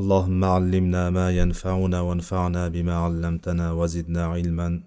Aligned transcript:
اللهم 0.00 0.44
علمنا 0.44 1.10
ما 1.10 1.26
ينفعنا 1.40 2.00
وانفعنا 2.00 2.68
بما 2.68 2.94
علمتنا 3.04 3.66
وزدنا 3.72 4.22
علما 4.26 4.82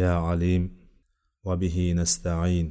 يا 0.00 0.12
عليم 0.26 0.62
وبه 1.44 1.76
نستعين 2.00 2.66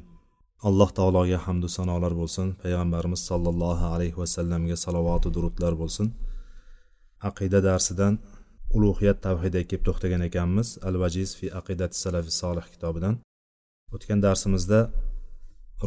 alloh 0.70 0.90
taologa 0.98 1.38
hamdu 1.46 1.68
sanolar 1.78 2.14
bo'lsin 2.22 2.48
payg'ambarimiz 2.62 3.22
sollallohu 3.30 3.86
alayhi 3.94 4.18
vasallamga 4.22 4.78
salovatu 4.86 5.28
durudlar 5.36 5.74
bo'lsin 5.82 6.08
aqida 7.30 7.60
darsidan 7.70 8.14
ulug'iyat 8.78 9.18
tavhidiga 9.28 9.66
kelib 9.70 9.84
to'xtagan 9.88 10.22
ekanmiz 10.30 10.68
al 10.88 10.96
vajiz 11.04 11.30
fi 11.40 11.48
aqidati 11.60 11.96
salafi 12.04 12.32
solih 12.42 12.66
kitobidan 12.74 13.16
o'tgan 13.96 14.20
darsimizda 14.26 14.80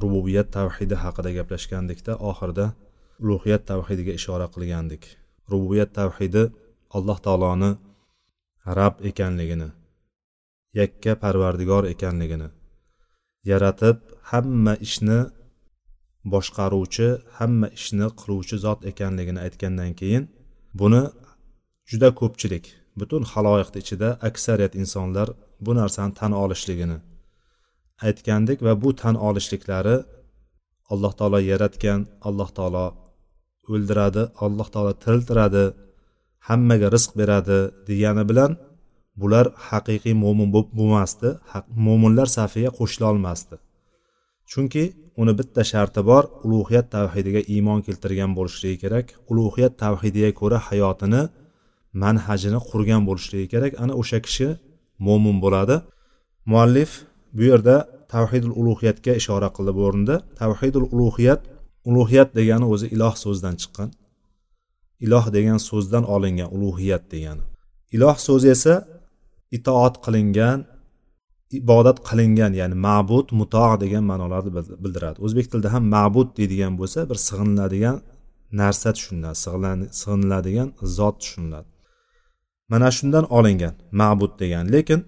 rububiyat 0.02 0.48
tavhidi 0.58 0.96
haqida 1.04 1.30
gaplashgandikda 1.38 2.12
oxirida 2.30 2.66
ulug'iyat 3.24 3.62
tavhidiga 3.70 4.12
ishora 4.20 4.46
qilgandik 4.54 5.02
Rububiyat 5.51 5.91
tavhidi 5.99 6.43
alloh 6.97 7.17
taoloni 7.25 7.71
rab 8.79 8.95
ekanligini 9.09 9.69
yakka 10.79 11.11
parvardigor 11.23 11.83
ekanligini 11.93 12.47
yaratib 13.51 13.97
hamma 14.31 14.73
ishni 14.87 15.19
boshqaruvchi 16.33 17.07
hamma 17.37 17.67
ishni 17.77 18.07
qiluvchi 18.19 18.55
zot 18.65 18.79
ekanligini 18.91 19.39
aytgandan 19.45 19.91
keyin 19.99 20.23
buni 20.79 21.01
juda 21.89 22.09
ko'pchilik 22.19 22.65
butun 22.99 23.23
haloyiqni 23.31 23.79
ichida 23.83 24.09
aksariyat 24.29 24.73
insonlar 24.81 25.27
bu 25.65 25.71
narsani 25.79 26.13
tan 26.19 26.31
olishligini 26.43 26.97
aytgandik 28.07 28.59
va 28.65 28.73
bu 28.83 28.89
tan 29.01 29.15
olishliklari 29.27 29.95
alloh 30.93 31.13
taolo 31.19 31.39
yaratgan 31.51 31.99
alloh 32.27 32.49
taolo 32.57 32.85
o'ldiradi 33.71 34.23
alloh 34.45 34.67
taolo 34.73 34.93
tiriltiradi 35.03 35.65
hammaga 36.47 36.87
rizq 36.95 37.11
beradi 37.19 37.59
degani 37.87 38.23
bilan 38.29 38.51
bular 39.21 39.45
haqiqiy 39.69 40.15
mo'min 40.23 40.49
bo'lmasdi 40.55 41.29
mo'minlar 41.85 42.27
safiga 42.37 42.71
qo'shila 42.79 43.05
olmasdi. 43.13 43.55
Chunki 44.51 44.83
uni 45.21 45.33
bitta 45.39 45.61
sharti 45.71 46.01
bor 46.09 46.23
ulug'iyat 46.45 46.87
tavhidiga 46.95 47.41
iymon 47.53 47.79
keltirgan 47.85 48.31
bo'lishligi 48.37 48.77
kerak. 48.83 49.05
Ulug'iyat 49.31 49.73
tavhidiga 49.83 50.31
ko'ra 50.41 50.57
hayotini 50.67 51.21
manhajini 52.03 52.59
qurgan 52.69 53.01
bo'lishligi 53.09 53.47
kerak. 53.53 53.71
Ana 53.83 53.93
o'sha 54.01 54.19
kishi 54.25 54.47
mo'min 55.07 55.37
bo'ladi. 55.43 55.75
Muallif 56.51 56.91
bu 57.37 57.43
yerda 57.51 57.75
tavhidul 58.13 58.55
ulug'iyatga 58.61 59.13
ishora 59.21 59.49
qildi 59.55 59.71
bu 59.77 59.81
o'rinda. 59.87 60.15
Tavhidul 60.41 60.87
ulug'iyat 60.95 61.41
ulug'iyat 61.89 62.29
degani 62.39 62.65
o'zi 62.73 62.87
iloh 62.95 63.15
so'zidan 63.23 63.55
chiqqan. 63.61 63.89
Iloh 65.05 65.25
degan 65.35 65.59
so'zdan 65.69 66.03
olingan 66.15 66.49
ulug'iyat 66.55 67.03
degani. 67.13 67.43
Iloh 67.95 68.17
so'zi 68.27 68.47
esa 68.55 68.75
itoat 69.57 69.95
qilingan 70.05 70.59
ibodat 71.59 71.97
qilingan 72.09 72.51
ya'ni 72.59 72.75
ma'bud 72.87 73.27
muto 73.39 73.65
degan 73.83 74.03
ma'nolarni 74.11 74.51
bildiradi. 74.83 75.17
O'zbek 75.25 75.45
tilida 75.51 75.69
ham 75.75 75.83
ma'bud 75.95 76.29
deydigan 76.37 76.73
bo'lsa 76.79 76.99
bir 77.09 77.17
sig'iniladigan 77.27 77.97
narsa 78.61 78.89
tushuniladi 78.95 79.37
sig'iniladigan 80.01 80.69
zot 80.97 81.15
tushuniladi. 81.21 81.69
Mana 82.71 82.89
shundan 82.97 83.25
olingan 83.37 83.73
ma'bud 84.01 84.33
degan 84.41 84.65
lekin 84.75 84.99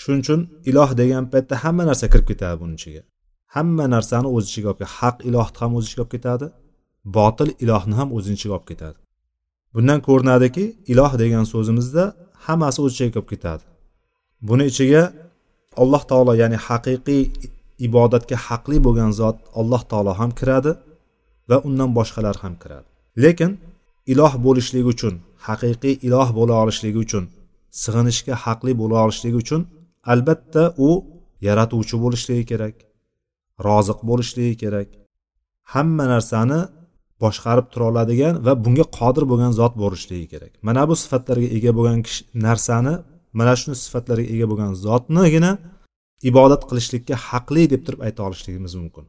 shuning 0.00 0.22
uchun 0.24 0.40
iloh 0.70 0.90
degan 1.00 1.24
paytda 1.32 1.54
hamma 1.64 1.82
narsa 1.90 2.06
kirib 2.12 2.26
ketadi 2.30 2.56
buni 2.62 2.74
ichiga. 2.78 3.02
Hamma 3.54 3.84
narsani 3.94 4.28
o'z 4.36 4.44
ichiga 4.50 4.68
olib 4.72 4.82
haq 4.98 5.16
ilohni 5.28 5.56
ham 5.60 5.72
o'z 5.78 5.84
ichiga 5.86 6.02
olib 6.04 6.14
ketadi 6.16 6.46
botil 7.04 7.50
ilohni 7.64 7.94
ham 7.94 8.08
o'zini 8.16 8.34
ichiga 8.38 8.54
olib 8.58 8.68
ketadi. 8.70 8.98
Bundan 9.74 10.00
ko'rinadiki 10.08 10.64
iloh 10.92 11.12
degan 11.22 11.44
so'zimizda 11.52 12.04
hammasi 12.46 12.78
o'z 12.84 12.92
ichiga 12.94 13.10
kirib 13.14 13.28
ketadi. 13.32 13.64
Buni 14.48 14.64
ichiga 14.72 15.02
alloh 15.82 16.02
taolo 16.10 16.32
ya'ni 16.42 16.58
haqiqiy 16.66 17.22
ibodatga 17.86 18.36
haqli 18.46 18.76
bo'lgan 18.86 19.10
zot 19.20 19.36
alloh 19.60 19.82
taolo 19.90 20.12
ham 20.20 20.30
kiradi 20.38 20.72
va 21.50 21.56
undan 21.68 21.90
boshqalar 21.98 22.36
ham 22.44 22.54
kiradi. 22.62 22.88
Lekin 23.24 23.50
iloh 24.12 24.32
bo'lishligi 24.46 24.88
uchun 24.94 25.14
haqiqiy 25.48 25.94
iloh 26.06 26.28
bo'la 26.38 26.54
olishligi 26.62 26.98
uchun 27.06 27.24
sig'inishga 27.82 28.34
haqli 28.44 28.72
bo'la 28.80 28.96
olishligi 29.04 29.38
uchun 29.44 29.60
albatta 30.12 30.62
u 30.86 30.90
yaratuvchi 31.48 31.96
bo'lishligi 32.04 32.44
kerak. 32.50 32.74
Roziq 33.68 33.98
bo'lishligi 34.08 34.54
kerak. 34.62 34.88
Hamma 35.72 36.04
narsani 36.14 36.60
boshqarib 37.22 37.66
tura 37.72 37.84
oladigan 37.90 38.34
va 38.46 38.52
bunga 38.64 38.86
qodir 38.98 39.24
bo'lgan 39.30 39.52
zot 39.60 39.74
bo'lishligi 39.82 40.26
kerak. 40.32 40.52
Mana 40.66 40.82
bu 40.88 40.94
sifatlarga 41.02 41.48
ega 41.56 41.72
bo'lgan 41.78 42.00
kishi 42.06 42.20
narsani 42.46 42.94
mana 43.38 43.54
shu 43.60 43.70
sifatlarga 43.84 44.26
ega 44.34 44.46
bo'lgan 44.50 44.72
zotnigina 44.86 45.52
ibodat 46.30 46.62
qilishlikka 46.68 47.14
haqli 47.28 47.62
deb 47.72 47.82
turib 47.86 48.00
ayta 48.06 48.20
olishligimiz 48.28 48.74
mumkin. 48.82 49.04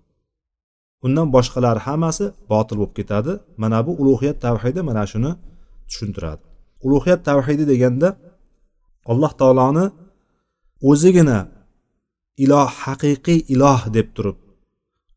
Undan 1.06 1.28
boshqalari 1.36 1.82
hammasi 1.88 2.26
botil 2.52 2.76
bo'lib 2.80 2.94
ketadi. 3.00 3.34
Mana 3.64 3.80
bu 3.88 3.92
ulug'iyat 4.02 4.38
tavhidi 4.46 4.82
mana 4.90 5.04
shuni 5.12 5.32
tushuntiradi. 5.90 6.44
Ulug'iyat 6.86 7.22
tavhidi 7.30 7.64
deganda 7.72 8.10
alloh 9.12 9.32
taoloni 9.42 9.86
o'zigina 10.90 11.40
iloh 12.44 12.70
haqiqiy 12.84 13.40
iloh 13.54 13.82
deb 13.96 14.08
turib. 14.16 14.38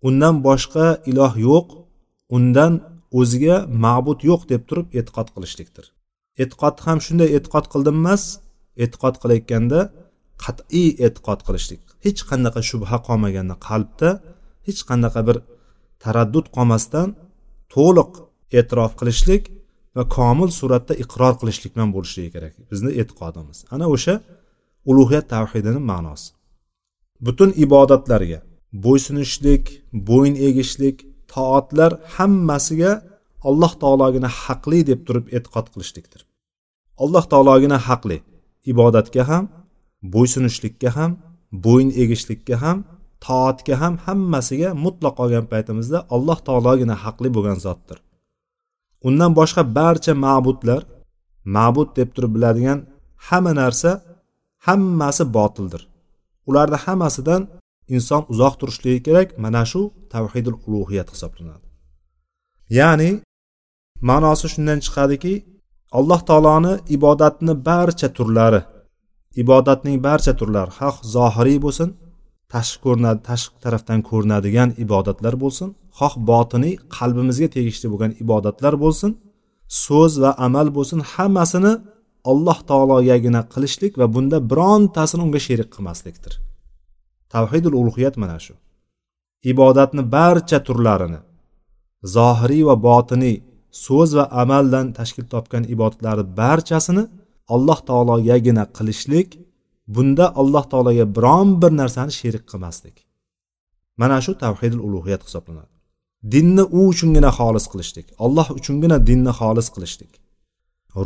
Undan 0.09 0.35
boshqa 0.47 0.87
iloh 1.11 1.35
yo'q 1.49 1.67
undan 2.37 2.73
o'ziga 3.21 3.57
ma'bud 3.85 4.21
yo'q 4.31 4.43
deb 4.53 4.63
turib 4.69 4.87
e'tiqod 4.99 5.29
qilishlikdir. 5.35 5.87
E'tiqod 6.43 6.77
ham 6.87 6.99
shunday 7.07 7.29
e'tiqod 7.37 7.67
qildim 7.73 7.97
emas 8.03 8.23
e'tiqod 8.85 9.15
qilayotganda 9.23 9.81
qat'iy 10.45 10.89
e'tiqod 11.07 11.41
qilishlik. 11.47 11.83
Hech 12.05 12.21
qanaqa 12.31 12.61
shubha 12.71 12.97
qolmaganda 13.09 13.57
qalbda 13.69 14.11
hech 14.67 14.81
qanaqa 14.91 15.21
bir 15.29 15.37
taraddud 16.05 16.47
qolmasdan 16.57 17.09
to'liq 17.75 18.13
e'tirof 18.59 18.93
qilishlik 19.01 19.43
va 19.97 20.05
komil 20.17 20.51
suratda 20.61 20.95
iqror 21.05 21.35
qilishlik 21.41 21.71
bilan 21.75 21.91
bo'lishligi 21.97 22.31
kerak. 22.37 22.55
Bizni 22.71 22.91
e'tiqodimiz. 23.01 23.59
Ana 23.75 23.87
o'sha 23.95 24.15
ulug'iyat 24.91 25.27
tavhidini 25.35 25.81
ma'nosi. 25.93 26.29
Butun 27.27 27.51
ibodatlarga 27.65 28.41
bo'ysunishlik 28.85 29.65
bo'yin 30.09 30.37
egishlik 30.49 30.97
toatlar 31.35 31.93
hammasiga 32.17 32.93
alloh 33.49 33.73
taologina 33.83 34.31
haqli 34.43 34.81
deb 34.91 35.01
turib 35.07 35.27
e'tiqod 35.37 35.67
qilishlikdir. 35.73 36.21
Alloh 37.05 37.25
taologina 37.33 37.79
haqli 37.89 38.19
ibodatga 38.73 39.23
ham 39.31 39.45
bo'ysunishlikka 40.15 40.91
ham 40.99 41.11
bo'yin 41.65 41.91
egishlikka 42.03 42.57
ham 42.65 42.79
toatga 43.27 43.75
ham 43.83 43.95
hammasiga 44.07 44.69
mutlaq 44.85 45.17
olgan 45.25 45.47
paytimizda 45.53 45.99
alloh 46.15 46.39
taologina 46.49 46.95
haqli 47.05 47.29
bo'lgan 47.37 47.59
zotdir. 47.67 47.99
Undan 49.09 49.33
boshqa 49.39 49.63
barcha 49.79 50.13
ma'budlar 50.27 50.83
ma'bud 51.57 51.89
deb 51.99 52.09
turib 52.15 52.33
biladigan 52.37 52.79
hamma 53.29 53.53
narsa 53.61 53.91
hammasi 54.67 55.25
botildir. 55.37 55.83
Ularni 56.49 56.79
hammasidan 56.85 57.43
inson 57.97 58.23
uzoq 58.33 58.55
turishligi 58.61 59.01
kerak. 59.07 59.29
Mana 59.45 59.63
shu 59.71 59.81
tavhidul 60.13 60.59
ulug'iyat 60.67 61.09
hisoblanadi. 61.15 61.67
Ya'ni 62.79 63.11
ma'nosi 64.09 64.47
shundan 64.53 64.79
chiqadiki 64.85 65.35
alloh 65.99 66.21
taoloni 66.29 66.75
ibodatni 66.97 67.55
barcha 67.69 68.09
turlari 68.17 68.61
ibodatning 69.43 69.97
barcha 70.07 70.33
turlari 70.41 70.71
xoh 70.79 70.97
zohiriy 71.15 71.59
bo'lsin 71.65 71.89
tashqi 72.55 72.79
ko'rinadi 72.85 73.21
tashqi 73.31 73.57
tarafdan 73.65 74.01
ko'rinadigan 74.09 74.71
ibodatlar 74.85 75.35
bo'lsin 75.43 75.69
xoh 75.99 76.15
botiniy 76.31 76.75
qalbimizga 76.97 77.49
tegishli 77.57 77.87
bo'lgan 77.93 78.13
ibodatlar 78.23 78.75
bo'lsin 78.85 79.11
so'z 79.85 80.13
va 80.23 80.31
amal 80.47 80.67
bo'lsin 80.77 81.01
hammasini 81.13 81.73
alloh 82.25 82.59
taologagina 82.71 83.41
qilishlik 83.53 83.99
va 84.01 84.07
bunda 84.15 84.39
birontasini 84.51 85.23
unga 85.27 85.41
sherik 85.47 85.69
qilmaslikdir. 85.75 86.33
Tavhidul 87.33 87.77
ulug'iyat 87.81 88.17
mana 88.23 88.39
shu. 88.45 88.55
Ibodatni 89.53 90.03
barcha 90.17 90.59
turlarini 90.67 91.21
zohiriy 92.15 92.65
va 92.69 92.77
botiniy 92.89 93.37
so'z 93.85 94.11
va 94.19 94.25
amaldan 94.43 94.87
tashkil 94.99 95.27
topgan 95.35 95.65
ibodatlarni 95.75 96.25
barchasini 96.41 97.05
alloh 97.55 97.79
taologagina 97.89 98.65
qilishlik 98.77 99.29
bunda 99.95 100.27
alloh 100.41 100.65
taologa 100.73 101.07
biron 101.17 101.49
bir 101.63 101.73
narsani 101.81 102.13
sherik 102.21 102.45
qilmaslik. 102.51 102.97
Mana 104.01 104.19
shu 104.25 104.33
tavhidul 104.45 104.83
ulug'iyat 104.89 105.23
hisoblanadi. 105.27 105.73
Dinni 106.33 106.65
u 106.79 106.81
uchungina 106.93 107.31
xolis 107.39 107.67
qilishlik 107.73 108.07
alloh 108.25 108.49
uchungina 108.59 108.97
dinni 109.09 109.33
xolis 109.41 109.69
qilishlik. 109.75 110.13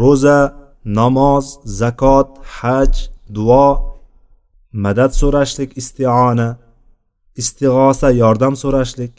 Ro'za 0.00 0.36
namoz 0.84 1.58
zakot 1.64 2.28
haj 2.58 2.92
duo 3.36 3.66
madad 4.72 5.12
so'rashlik 5.20 5.76
istiona 5.76 6.48
istig'osa 7.42 8.10
yordam 8.22 8.54
so'rashlik 8.62 9.12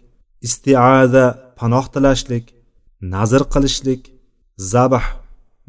istiada 0.48 1.26
panoh 1.58 1.86
tilashlik 1.94 2.46
nazr 3.14 3.44
qilishlik 3.54 4.02
zabh 4.58 5.08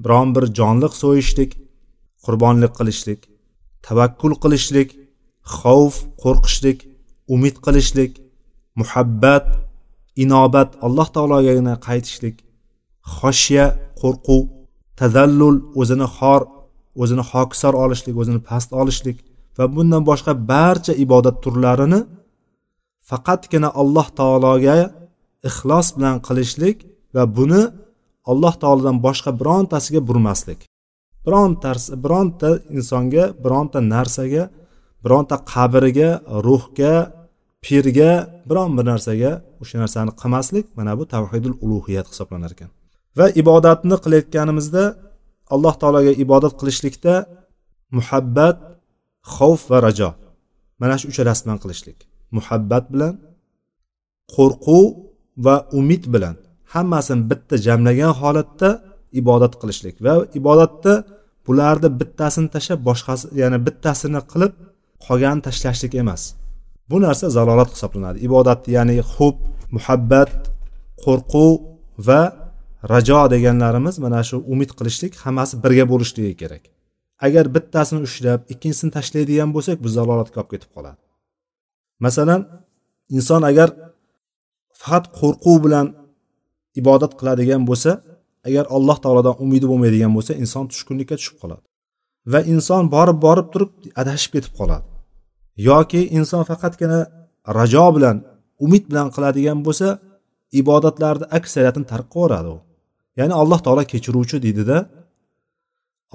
biron 0.05 0.29
bir 0.35 0.45
jonliq 0.59 0.95
so'yishlik 1.03 1.53
qurbonlik 2.25 2.73
qilishlik 2.79 3.21
tavakkul 3.87 4.35
qilishlik 4.43 4.91
xavf 5.59 5.95
qo'rqishlik 6.23 6.79
umid 7.35 7.57
qilishlik 7.65 8.13
muhabbat 8.81 9.47
inobat 10.25 10.71
alloh 10.87 11.09
taologagina 11.17 11.75
qaytishlik 11.87 12.37
xoshya 13.17 13.67
qo'rquv 14.01 14.54
tazallul 15.01 15.57
o'zini 15.81 16.07
xor 16.17 16.43
o'zini 17.03 17.25
hokisor 17.31 17.75
olishlik 17.85 18.15
o'zini 18.23 18.41
past 18.49 18.71
olishlik 18.81 19.17
va 19.59 19.65
bundan 19.75 20.03
boshqa 20.11 20.33
barcha 20.53 20.93
ibodat 21.05 21.37
turlarini 21.45 22.01
faqatgina 23.11 23.69
alloh 23.81 24.07
taologa 24.19 24.77
ixlos 25.49 25.87
bilan 25.97 26.17
qilishlik 26.27 26.77
va 27.15 27.25
buni 27.39 27.63
alloh 28.31 28.55
taolodan 28.63 28.97
boshqa 29.07 29.31
birontasiga 29.41 30.01
burmaslik. 30.09 30.61
Bironta 31.27 31.71
bironta 32.05 32.49
insonga 32.77 33.25
bironta 33.45 33.79
narsaga 33.95 34.45
bironta 35.05 35.37
qabriga 35.53 36.11
ruhga 36.47 36.95
pirga 37.65 38.13
biron 38.49 38.71
bir 38.77 38.85
narsaga 38.93 39.33
o'sha 39.63 39.77
narsani 39.83 40.13
qilmaslik 40.21 40.67
mana 40.79 40.93
bu 40.99 41.05
tavhidul 41.15 41.57
ulug'iyat 41.65 42.07
hisoblanar 42.13 42.51
ekan 42.57 42.71
va 43.19 43.27
ibodatni 43.43 43.97
qilayotganimizda 44.05 44.85
alloh 45.55 45.75
taologa 45.81 46.13
ibodat 46.25 46.53
qilishlikda 46.61 47.15
muhabbat 47.97 48.57
xavf 49.37 49.63
va 49.71 49.79
rajo. 49.87 50.11
Mana 50.81 50.95
shu 51.01 51.07
uchalasi 51.13 51.41
bilan 51.45 51.59
qilishlik. 51.65 51.99
Muhabbat 52.37 52.85
bilan 52.93 53.15
qo'rquv 54.35 54.85
va 55.47 55.57
umid 55.79 56.05
bilan 56.15 56.35
hammasini 56.75 57.23
bitta 57.31 57.55
jamlagan 57.67 58.13
holatda 58.21 58.71
ibodat 59.21 59.53
qilishlik 59.61 59.97
va 60.07 60.13
ibodatda 60.41 60.93
bularni 61.47 61.89
bittasini 62.01 62.49
tashlab 62.55 62.81
boshqasi 62.89 63.25
ya'ni 63.41 63.59
bittasini 63.67 64.21
qilib 64.33 64.53
qolganini 65.07 65.43
tashlashlik 65.49 65.93
emas. 66.03 66.23
Bu 66.91 66.97
narsa 67.05 67.27
zalolat 67.37 67.71
hisoblanadi. 67.75 68.19
Ibodatni 68.29 68.71
ya'ni 68.77 68.97
hub 69.15 69.37
muhabbat 69.77 70.33
qo'rquv 71.05 71.53
va 72.09 72.21
rajo 72.93 73.21
deganlarimiz 73.35 73.99
mana 74.05 74.21
shu 74.29 74.37
umid 74.53 74.71
qilishlik 74.79 75.13
hammasi 75.25 75.55
birga 75.65 75.85
bo'lishligi 75.93 76.35
kerak. 76.43 76.65
Agar 77.27 77.45
bittasini 77.55 78.01
ushlab 78.09 78.41
ikkinchisini 78.53 78.91
tashlaydigan 78.97 79.51
bo'lsak 79.57 79.77
bu 79.85 79.89
zalolatga 79.97 80.39
olib 80.41 80.51
ketib 80.53 80.71
qoladi. 80.77 81.01
Masalan 82.05 82.41
inson 83.17 83.43
agar 83.51 83.69
faqat 84.81 85.05
qo'rquv 85.19 85.57
bilan 85.65 85.87
ibodat 86.81 87.13
qiladigan 87.19 87.63
bo'lsa 87.71 87.91
agar 88.49 88.65
alloh 88.77 88.97
taolodan 89.05 89.37
umidi 89.45 89.67
bo'lmaydigan 89.71 90.13
bo'lsa 90.17 90.33
inson 90.43 90.65
tushkunlikka 90.73 91.17
tushib 91.21 91.37
qoladi 91.43 91.65
va 92.33 92.41
inson 92.55 92.83
borib 92.95 93.19
borib 93.27 93.47
turib 93.53 93.71
adashib 94.01 94.31
ketib 94.37 94.53
qoladi. 94.61 94.87
Yoki 95.69 96.01
inson 96.19 96.43
faqatgina 96.51 97.01
rajo 97.59 97.87
bilan 97.97 98.17
umid 98.65 98.85
bilan 98.91 99.09
qiladigan 99.15 99.59
bo'lsa 99.67 99.89
ibodatlarni 100.61 101.27
aksariyatini 101.39 101.87
tark 101.93 102.07
qilaveradi 102.15 102.51
u. 102.57 102.59
ya'ni 103.19 103.35
alloh 103.43 103.61
taolo 103.67 103.83
kechiruvchi 103.93 104.37
deydida 104.47 104.79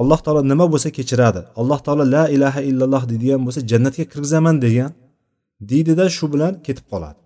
alloh 0.02 0.20
taolo 0.26 0.42
nima 0.52 0.66
bo'lsa 0.74 0.90
kechiradi. 0.98 1.42
Alloh 1.60 1.80
taolo 1.86 2.04
la 2.16 2.24
ilaha 2.36 2.62
illalloh 2.70 3.04
deydigan 3.12 3.42
bo'lsa 3.46 3.62
jannatga 3.72 4.06
kirgizaman 4.12 4.56
degan 4.66 4.92
deydida 5.72 6.06
shu 6.18 6.26
bilan 6.34 6.54
ketib 6.66 6.86
qoladi. 6.92 7.20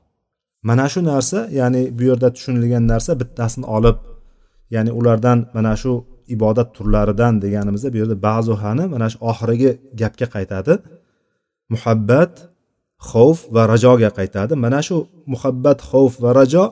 Mana 0.69 0.85
shu 0.93 0.99
narsa 1.11 1.39
ya'ni 1.59 1.81
bu 1.97 2.03
yerda 2.09 2.27
tushunilgan 2.35 2.83
narsa 2.91 3.11
bittasini 3.21 3.65
olib 3.77 3.97
ya'ni 4.75 4.91
ulardan 4.99 5.39
mana 5.55 5.73
shu 5.81 5.93
ibodat 6.35 6.69
turlaridan 6.75 7.33
deganimizda 7.43 7.87
bu 7.93 7.97
yerda 8.01 8.15
ba'zuhani 8.27 8.85
mana 8.93 9.07
shu 9.11 9.17
oxirgi 9.31 9.71
gapga 10.01 10.27
qaytadi. 10.35 10.73
Muhabbat 11.73 12.33
xavf 13.09 13.39
va 13.55 13.63
rajoga 13.73 14.09
qaytadi. 14.19 14.53
Mana 14.65 14.79
shu 14.87 14.95
muhabbat 15.33 15.79
xavf 15.89 16.13
va 16.23 16.31
rajo 16.39 16.65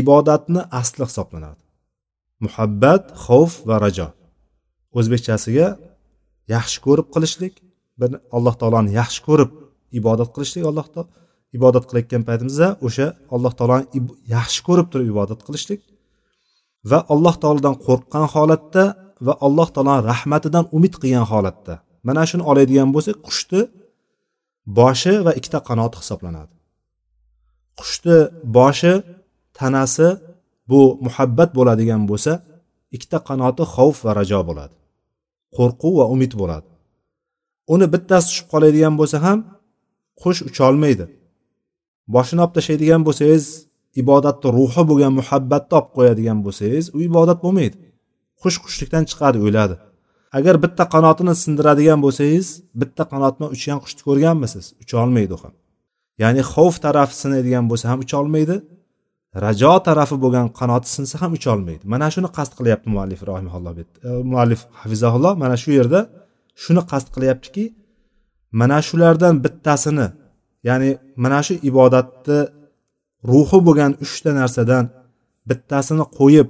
ibodatni 0.00 0.60
asli 0.80 1.04
hisoblanadi. 1.10 1.65
Muhabbat 2.44 3.02
xavf 3.24 3.52
va 3.68 3.76
rajo. 3.84 4.08
O'zbekchasiga 4.98 5.68
yaxshi 6.54 6.78
ko'rib 6.86 7.06
qilishlik 7.14 7.54
bir 8.00 8.10
alloh 8.36 8.54
taoloni 8.60 8.90
yaxshi 9.00 9.20
ko'rib 9.28 9.50
ibodat 10.00 10.28
qilishlik 10.34 10.64
alloh 10.70 10.86
taolo 10.94 11.10
ibodat 11.56 11.84
qilayotgan 11.88 12.22
paytimizda 12.28 12.68
o'sha 12.86 13.06
alloh 13.34 13.52
taoloni 13.58 13.84
yaxshi 14.36 14.60
ko'rib 14.68 14.86
turib 14.92 15.08
ibodat 15.14 15.40
qilishlik 15.46 15.80
va 16.90 16.98
alloh 17.14 17.34
taolodan 17.42 17.74
qo'rqqan 17.86 18.24
holatda 18.34 18.84
va 19.26 19.34
alloh 19.46 19.68
taoloni 19.74 20.02
rahmatidan 20.12 20.64
umid 20.76 20.94
qilgan 21.02 21.26
holatda. 21.32 21.74
Mana 22.06 22.22
shuni 22.30 22.44
oladigan 22.50 22.88
bo'lsak 22.94 23.16
qushni 23.26 23.60
boshi 24.78 25.14
va 25.26 25.32
ikkita 25.38 25.58
qanoti 25.68 25.96
hisoblanadi. 26.02 26.54
Qushni 27.80 28.18
boshi 28.58 28.92
tanasi 29.58 30.08
bu 30.70 30.80
muhabbat 31.06 31.50
bo'ladigan 31.58 32.02
bo'lsa 32.10 32.32
ikkita 32.94 33.18
qanoti 33.28 33.64
xavf 33.74 33.96
va 34.06 34.12
rajo 34.20 34.40
bo'ladi 34.48 34.76
qo'rquv 35.56 35.94
va 36.00 36.06
umid 36.14 36.32
bo'ladi. 36.40 36.68
Uni 37.74 37.86
bittasi 37.94 38.26
tushib 38.28 38.46
qoladigan 38.52 38.94
bo'lsa 39.00 39.18
ham 39.26 39.38
qush 40.22 40.40
ucholmaydi. 40.48 41.04
Boshini 42.14 42.40
olib 42.44 42.54
tashlaydigan 42.56 43.02
bo'lsangiz 43.08 43.44
ibodatni 44.02 44.48
ruhi 44.58 44.82
bo'lgan 44.90 45.12
muhabbatni 45.20 45.74
olib 45.78 45.90
qo'yadigan 45.96 46.38
bo'lsangiz 46.46 46.84
u 46.96 46.98
ibodat 47.08 47.38
bo'lmaydi. 47.44 47.76
Qush 48.42 48.58
qushlikdan 48.64 49.04
chiqadi 49.10 49.38
o'ladi 49.48 49.76
agar 50.38 50.54
bitta 50.64 50.84
qanotini 50.94 51.34
sindiradigan 51.42 51.98
bo'lsangiz 52.04 52.46
bitta 52.80 53.02
qanot 53.12 53.34
bilan 53.36 53.50
uchgan 53.56 53.78
qushni 53.84 54.02
ko'rganmisiz? 54.08 54.64
Ucholmaydi 54.82 55.32
u 55.36 55.38
ham. 55.42 55.54
Ya'ni 56.22 56.42
xavf 56.52 56.76
tarafi 56.84 57.14
sinadigan 57.22 57.64
bo'lsa 57.70 57.86
ham 57.90 57.98
ucholmaydi. 58.06 58.56
Rajo 59.44 59.72
tarafi 59.86 60.16
bo'lgan 60.24 60.46
qanoti 60.58 60.88
sinsa 60.96 61.16
ham 61.22 61.32
ucholmaydi. 61.38 61.84
Mana 61.94 62.06
shuni 62.14 62.28
qasd 62.36 62.52
qilyapti 62.58 62.88
muallif 62.94 63.20
rohimaulloh 63.30 63.72
e, 63.82 63.84
muallif 64.32 64.60
hafizaulloh 64.80 65.32
mana 65.42 65.56
shu 65.62 65.70
yerda 65.78 66.00
shuni 66.64 66.82
qasd 66.90 67.08
qilyaptiki 67.14 67.64
mana 68.60 68.78
shulardan 68.88 69.34
bittasini 69.44 70.08
ya'ni 70.68 70.90
mana 71.24 71.40
shu 71.46 71.54
ibodatni 71.70 72.38
ruhi 73.30 73.58
bo'lgan 73.66 73.92
uchta 74.04 74.30
narsadan 74.40 74.84
bittasini 75.50 76.04
qo'yib 76.18 76.48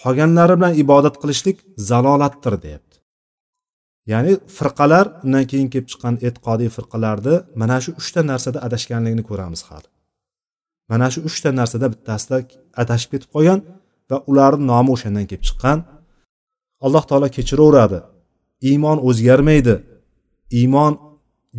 qolganlari 0.00 0.54
bilan 0.58 0.74
ibodat 0.84 1.14
qilishlik 1.22 1.56
zalolatdir 1.88 2.54
deyapti. 2.64 2.96
Ya'ni 4.12 4.32
firqalar 4.58 5.06
undan 5.24 5.44
keyin 5.50 5.68
kelib 5.72 5.86
chiqqan 5.92 6.14
e'tiqodiy 6.26 6.70
firqalarni 6.76 7.34
mana 7.60 7.76
shu 7.84 7.90
uchta 8.00 8.20
narsada 8.30 8.58
adashganligini 8.66 9.24
ko'ramiz 9.30 9.62
hali 9.70 9.89
mana 10.90 11.06
shu 11.12 11.20
uchta 11.28 11.48
narsada 11.60 11.86
bittasida 11.94 12.36
adashib 12.82 13.10
ketib 13.12 13.30
qolgan 13.34 13.60
va 14.10 14.16
ularni 14.30 14.64
nomi 14.72 14.90
o'shandan 14.94 15.24
kelib 15.30 15.44
chiqqan. 15.48 15.78
Alloh 16.86 17.04
taolo 17.10 17.28
kechiraveradi. 17.36 17.98
Iymon 18.70 18.98
o'zgarmaydi. 19.08 19.74
Iymon 20.60 20.92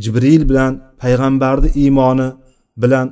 jibril 0.03 0.43
bilan 0.49 0.73
payg'ambarni 1.01 1.69
iymoni 1.83 2.29
bilan 2.83 3.07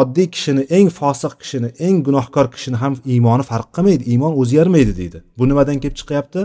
oddiy 0.00 0.28
kishini 0.34 0.62
eng 0.76 0.88
fosiq 1.00 1.32
kishini 1.42 1.68
eng 1.86 1.96
gunohkor 2.06 2.46
kishini 2.54 2.76
ham 2.82 2.92
iymoni 3.14 3.44
farq 3.50 3.68
qilmaydi. 3.76 4.02
Iymon 4.12 4.32
o'zgarmaydi 4.40 4.92
deydi. 5.00 5.18
Bu 5.38 5.44
nimadan 5.50 5.76
kelib 5.82 5.96
chiqyapti? 6.00 6.42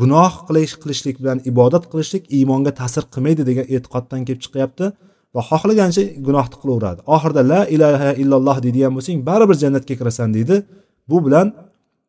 Gunoh 0.00 0.32
qilish 0.48 0.74
qilishlik 0.82 1.16
bilan 1.22 1.38
ibodat 1.50 1.84
qilishlik 1.92 2.24
iymonga 2.36 2.72
ta'sir 2.80 3.04
qilmaydi 3.14 3.42
degan 3.50 3.66
e'tiqoddan 3.74 4.20
kelib 4.26 4.40
chiqyapti. 4.46 4.86
Va 5.36 5.42
xohlagancha 5.50 6.02
gunohni 6.26 6.56
qilaveradi. 6.62 7.00
Oxirida 7.14 7.42
la 7.52 7.60
ilaha 7.74 8.10
illalloh 8.22 8.56
deydigan 8.64 8.92
bo'lsang 8.96 9.18
baribir 9.28 9.56
jannatga 9.62 9.94
kirasan 10.00 10.28
deydi. 10.36 10.56
Bu 11.10 11.16
bilan 11.26 11.46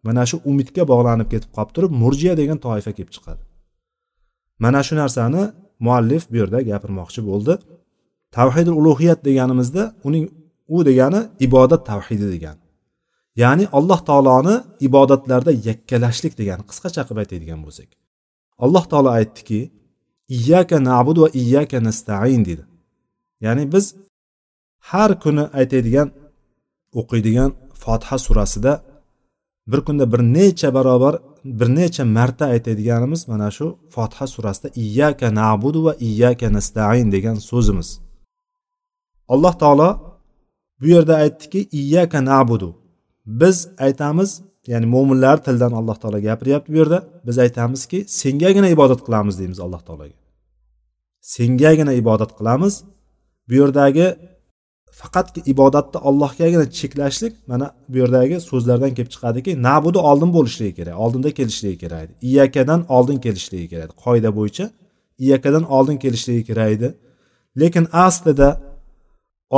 mana 0.08 0.24
shu 0.30 0.38
umidga 0.50 0.84
bog'lanib 0.92 1.28
ketib 1.34 1.52
qolib 1.56 1.72
turib 1.76 1.92
murjiya 2.02 2.34
degan 2.42 2.58
toifa 2.66 2.92
kelib 2.98 3.12
chiqadi. 3.16 3.42
Mana 4.64 4.80
shu 4.88 4.94
narsani 5.02 5.44
muallif 5.86 6.24
bu 6.32 6.36
yerda 6.42 6.60
gapirmoqchi 6.70 7.22
bo'ldi. 7.30 7.54
Tavhidul 8.38 8.78
ulug'iyat 8.82 9.20
deganimizda 9.28 9.84
uning 10.08 10.26
u 10.76 10.78
degani 10.90 11.22
ibodat 11.46 11.82
tavhidi 11.92 12.28
degani. 12.34 12.62
Ya'ni 13.42 13.66
alloh 13.78 14.00
taoloni 14.10 14.56
ibodatlarda 14.88 15.52
yakkalashlik 15.68 16.34
degani 16.42 16.64
qisqacha 16.70 17.02
qilib 17.08 17.20
aytadigan 17.24 17.60
bo'lsak. 17.66 17.90
Alloh 18.66 18.84
taolo 18.92 19.10
aytdiki 19.20 19.60
iyyaka 20.38 20.78
na'budu 20.90 21.20
va 21.26 21.30
iyyaka 21.42 21.78
nastain 21.88 22.42
dedi 22.50 22.64
ya'ni 23.46 23.64
biz 23.74 23.86
har 24.90 25.12
kuni 25.24 25.44
aytadigan 25.60 26.10
o'qiydigan 27.00 27.52
fotiha 27.84 28.18
surasida 28.26 28.74
bir 29.72 29.80
kunda 29.88 30.06
bir 30.14 30.20
necha 30.20 30.74
barobar 30.74 31.16
bir 31.60 31.70
necha 31.76 32.06
marta 32.06 32.46
aytadiganimiz 32.46 33.28
mana 33.28 33.52
shu 33.52 33.66
fotiha 33.96 34.28
surasida 34.28 34.70
iyyaka 34.84 35.28
na'budu 35.40 35.80
va 35.86 35.94
iyyaka 36.08 36.54
nastain 36.54 37.12
degan 37.12 37.36
so'zimiz. 37.50 37.90
Alloh 39.34 39.54
taolo 39.62 39.90
bu 40.82 40.88
yerda 40.94 41.16
aytdiki 41.24 41.70
iyyaka 41.80 42.26
na'budu 42.26 42.70
biz 43.26 43.58
aytamiz 43.86 44.42
ya'ni 44.72 44.86
mo'minlar 44.86 45.38
tilidan 45.46 45.74
alloh 45.80 45.96
taolo 46.02 46.20
gapiryapti 46.28 46.74
bu 46.74 46.78
yerda. 46.78 47.00
Biz 47.28 47.38
aytamizki 47.46 48.06
sengagina 48.08 48.70
ibodat 48.76 49.02
qilamiz 49.06 49.36
deymiz 49.40 49.60
alloh 49.66 49.82
taologa. 49.88 50.16
Sengagina 51.36 51.94
ibodat 52.02 52.32
qilamiz 52.40 52.74
bu 53.50 53.54
yerdagi 53.62 54.08
faqat 55.02 55.28
ibodatni 55.54 56.00
allohgagina 56.10 56.66
cheklashlik 56.80 57.34
mana 57.52 57.68
bu 57.92 57.98
yerdagi 58.04 58.38
so'zlardan 58.50 58.92
kelib 58.98 59.12
chiqadiki 59.16 59.52
nabudi 59.68 60.00
oldin 60.10 60.30
bo'lishligi 60.38 60.74
kerak 60.80 60.96
oldinda 61.04 61.30
kelishligi 61.40 61.78
kerak 61.84 62.02
edi. 62.06 62.14
Iyakadan 62.30 62.82
oldin 62.96 63.18
kelishligi 63.26 63.68
kerak 63.74 63.92
qoida 64.06 64.30
bo'yicha 64.38 64.66
iyakadan 65.24 65.64
oldin 65.76 65.98
kelishligi 66.04 66.44
kerak 66.50 66.70
edi. 66.76 66.90
Lekin 67.62 67.86
aslida 68.06 68.50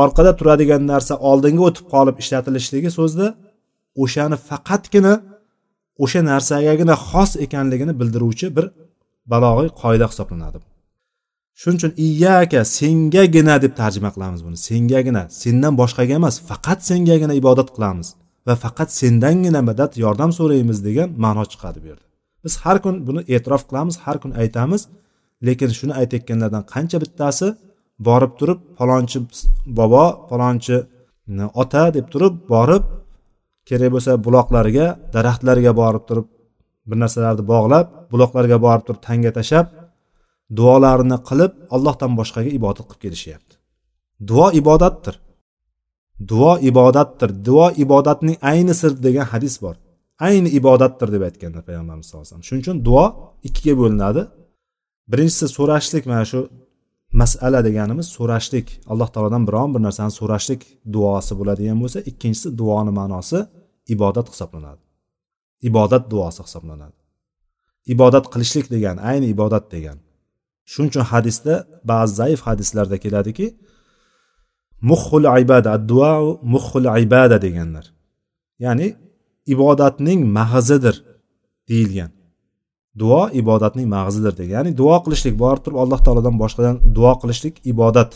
orqada 0.02 0.32
turadigan 0.40 0.84
narsa 0.92 1.14
oldinga 1.30 1.64
o'tib 1.70 1.86
qolib 1.94 2.16
ishlatilishligi 2.24 2.90
so'zda 3.00 3.28
o'shani 4.04 4.38
faqatgina 4.50 5.14
o'sha 6.04 6.22
narsagagina 6.32 6.96
xos 7.10 7.32
ekanligini 7.46 7.94
bildiruvchi 8.00 8.48
bir 8.58 8.66
balog'iy 9.32 9.70
qoida 9.82 10.06
hisoblanadi. 10.12 10.58
Shuning 11.62 11.78
uchun 11.80 11.94
iyyaka 12.06 12.62
sengagina 12.78 13.56
deb 13.64 13.74
tarjima 13.82 14.10
qilamiz 14.16 14.42
buni. 14.46 14.58
Sengagina. 14.70 15.24
Sendan 15.42 15.74
boshqaga 15.82 16.14
emas 16.20 16.36
faqat 16.50 16.80
sengagina 16.90 17.34
ibodat 17.42 17.70
qilamiz 17.76 18.08
va 18.48 18.56
faqat 18.64 18.90
sendangina 19.02 19.62
madad 19.70 19.92
yordam 20.04 20.32
so'raymiz 20.40 20.80
degan 20.88 21.10
ma'no 21.24 21.44
chiqadi 21.52 21.78
bu 21.84 21.88
yerda 21.92 22.06
biz 22.44 22.54
har 22.64 22.78
kun 22.84 22.96
buni 23.08 23.22
e'tirof 23.36 23.64
qilamiz 23.70 23.96
har 24.06 24.18
kun 24.24 24.32
aytamiz 24.42 24.82
lekin 25.48 25.70
shuni 25.80 25.94
aytayotganlardan 26.02 26.64
qancha 26.74 26.98
bittasi 27.04 27.48
borib 28.08 28.32
turib 28.40 28.60
falonchi 28.78 29.20
bobo 29.80 30.06
falonchi 30.30 30.78
ota 31.62 31.84
deb 31.98 32.06
turib 32.14 32.34
borib 32.54 32.84
kerak 33.70 33.90
bo'lsa 33.96 34.12
buloqlarga 34.26 34.86
daraxtlarga 35.16 35.72
borib 35.82 36.04
turib 36.10 36.28
bir 36.90 36.98
narsalarni 37.04 37.44
bog'lab 37.54 37.86
buloqlarga 38.12 38.58
borib 38.66 38.84
turib 38.88 39.02
tanga 39.08 39.32
tashlab 39.38 39.66
duolarini 40.58 41.18
qilib 41.30 41.54
allohdan 41.76 42.12
boshqaga 42.20 42.50
ibodat 42.60 42.86
qilib 42.90 43.02
kelishyapti. 43.06 43.54
Duo 44.30 44.48
ibodatdir. 44.62 45.16
Duo 46.32 46.54
ibodatdir. 46.70 47.30
Duo 47.48 47.68
ibodatning 47.84 48.38
ayni 48.52 48.74
sir 48.82 48.92
degan 49.06 49.28
hadis 49.34 49.56
bor. 49.64 49.76
Ayni 50.28 50.50
ibodatdir 50.60 51.10
deb 51.16 51.24
aytganlar 51.28 51.64
payg'ambarimiz 51.70 52.06
sallallohu 52.08 52.26
alayhi 52.26 52.36
vasallam. 52.36 52.48
Shuning 52.50 52.64
uchun 52.66 52.78
duo 52.88 53.06
ikkiga 53.48 53.76
bo'linadi. 53.82 54.22
Birinchisi 55.12 55.46
so'rashlik 55.58 56.04
mana 56.12 56.26
shu 56.32 56.40
masala 57.22 57.60
deganimiz 57.68 58.08
so'rashlik. 58.18 58.68
Alloh 58.92 59.10
taolodan 59.14 59.44
biron 59.50 59.70
bir 59.74 59.82
narsani 59.88 60.14
so'rashlik 60.20 60.62
duosi 60.94 61.34
bo'ladigan 61.40 61.78
bo'lsa 61.84 62.00
ikkinchisi 62.12 62.48
duoni 62.60 62.92
ma'nosi 63.00 63.40
ibodat 63.96 64.28
hisoblanadi. 64.34 64.82
Ibodat 65.70 66.04
duosi 66.12 66.40
hisoblanadi. 66.48 66.98
Ibodat 67.94 68.26
qilishlik 68.34 68.66
degan 68.76 68.98
ayni 69.10 69.26
ibodat 69.36 69.66
degani 69.74 70.02
shuning 70.72 70.90
uchun 70.92 71.06
hadisda 71.12 71.54
ba'zi 71.92 72.14
zaif 72.22 72.40
hadislarda 72.48 72.98
keladiki 73.04 73.48
muhul 74.90 75.26
ibada 75.42 75.74
duo 75.92 76.40
muhul 76.54 76.86
ibada 77.06 77.38
deganlar. 77.46 77.86
Ya'ni 78.66 78.88
ibodatning 79.54 80.20
mag'zidir 80.38 80.96
deyilgan. 81.70 82.12
Duo 83.02 83.22
ibodatning 83.42 83.88
mag'zidir 83.96 84.34
degan 84.40 84.54
ya'ni 84.58 84.72
duo 84.82 84.96
qilishlik 85.04 85.36
borib 85.44 85.62
turib 85.66 85.80
alloh 85.84 86.00
taolodan 86.06 86.36
boshqadan 86.44 86.76
duo 86.98 87.14
qilishlik 87.22 87.56
ibodat 87.72 88.12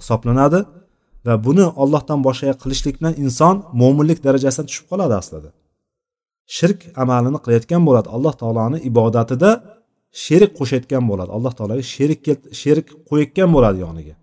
hisoblanadi 0.00 0.60
va 1.26 1.34
buni 1.46 1.66
ollohdan 1.82 2.18
boshqaga 2.26 2.54
qilishlik 2.62 2.94
bilan 3.00 3.14
inson 3.24 3.56
mo'minlik 3.80 4.18
darajasidan 4.26 4.66
tushib 4.70 4.86
qoladi 4.90 5.14
aslida. 5.20 5.50
Shirk 6.56 6.80
amalini 7.02 7.38
qilayotgan 7.44 7.82
bo'ladi 7.88 8.08
alloh 8.16 8.34
taoloni 8.42 8.78
ibodatida 8.90 9.50
sherik 10.24 10.52
qo'shayotgan 10.58 11.04
bo'ladi. 11.10 11.30
Alloh 11.36 11.52
taologa 11.58 11.84
sherik 11.94 12.20
sherik 12.62 12.86
qo'yayotgan 13.08 13.48
bo'ladi 13.56 13.78
yoniga. 13.86 14.14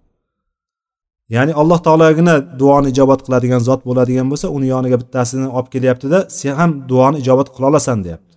Ya'ni 1.36 1.54
alloh 1.62 1.80
taologina 1.88 2.36
duoni 2.60 2.88
ijobat 2.94 3.22
qiladigan 3.26 3.62
zot 3.70 3.82
bo'ladigan 3.90 4.28
bo'lsa 4.32 4.48
uni 4.58 4.68
yoniga 4.74 4.98
bittasini 5.02 5.48
olib 5.58 5.70
kelyaptida 5.74 6.20
sen 6.40 6.54
ham 6.60 6.72
duoni 6.92 7.18
ijobat 7.24 7.48
qila 7.56 7.66
olasan 7.72 7.98
deyapti. 8.06 8.34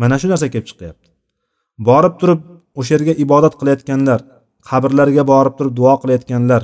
Mana 0.00 0.14
shu 0.20 0.26
narsa 0.32 0.46
kelib 0.52 0.66
chiqyapti. 0.70 1.08
Borib 1.88 2.14
turib 2.20 2.40
o'sha 2.80 2.92
yerga 2.96 3.14
ibodat 3.24 3.54
qilayotganlar 3.60 4.20
qabrlarga 4.68 5.22
borib 5.32 5.54
turib 5.58 5.74
duo 5.80 5.94
qilayotganlar 6.02 6.62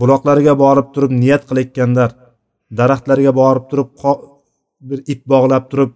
buloqlarga 0.00 0.54
borib 0.64 0.88
turib 0.94 1.12
niyat 1.22 1.42
qilayotganlar 1.48 2.10
daraxtlarga 2.78 3.32
borib 3.40 3.64
turib 3.70 3.88
bir 4.88 4.98
ip 5.12 5.20
bog'lab 5.32 5.64
turib 5.70 5.92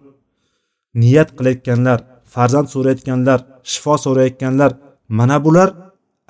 niyat 1.03 1.29
qilayotganlar 1.37 1.99
farzand 2.33 2.67
so'rayotganlar 2.73 3.39
shifo 3.71 3.93
so'rayotganlar 4.05 4.71
mana 5.19 5.37
bular 5.45 5.69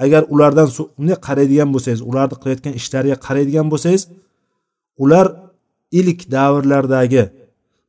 agar 0.04 0.22
ulardan 0.34 0.68
bunday 0.98 1.18
qaraydigan 1.28 1.70
bo'lsangiz 1.74 2.02
ularni 2.10 2.36
qilayotgan 2.42 2.74
ishlariga 2.80 3.18
qaraydigan 3.26 3.68
bo'lsangiz 3.74 4.04
ular 5.04 5.26
ilk 6.00 6.20
davrlardagi 6.36 7.24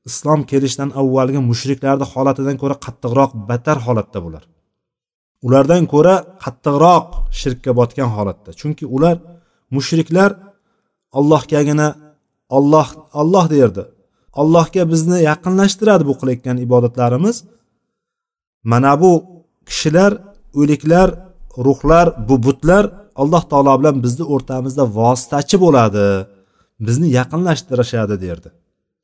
islom 0.09 0.41
kelishidan 0.51 0.91
avvalgi 1.01 1.41
mushriklarni 1.51 2.07
holatidan 2.13 2.57
ko'ra 2.63 2.77
qattiqroq 2.85 3.31
battar 3.49 3.79
holatda 3.87 4.19
bular. 4.27 4.45
Ulardan 5.47 5.85
ko'ra 5.93 6.15
qattiqroq 6.45 7.07
shirkka 7.41 7.71
botgan 7.81 8.11
holatda. 8.17 8.51
Chunki 8.61 8.85
ular 8.97 9.17
mushriklar 9.77 10.31
allohgagina 11.19 11.89
olloh 12.57 12.89
olloh 13.21 13.47
derdi 13.57 13.85
allohga 14.41 14.83
bizni 14.93 15.19
yaqinlashtiradi 15.31 16.05
bu 16.09 16.15
qilayotgan 16.21 16.57
ibodatlarimiz. 16.67 17.37
Mana 18.71 19.01
bu 19.01 19.13
kishilar 19.69 20.13
o'liklar 20.61 21.09
ruhlar 21.67 22.29
bu 22.29 22.43
butlar 22.43 22.85
alloh 23.23 23.43
taolo 23.51 23.73
bilan 23.81 23.97
bizni 24.05 24.25
o'rtamizda 24.35 24.85
vositachi 24.99 25.57
bo'ladi 25.65 26.07
bizni 26.87 27.09
yaqinlashtirishadi 27.19 28.17
derdi. 28.25 28.49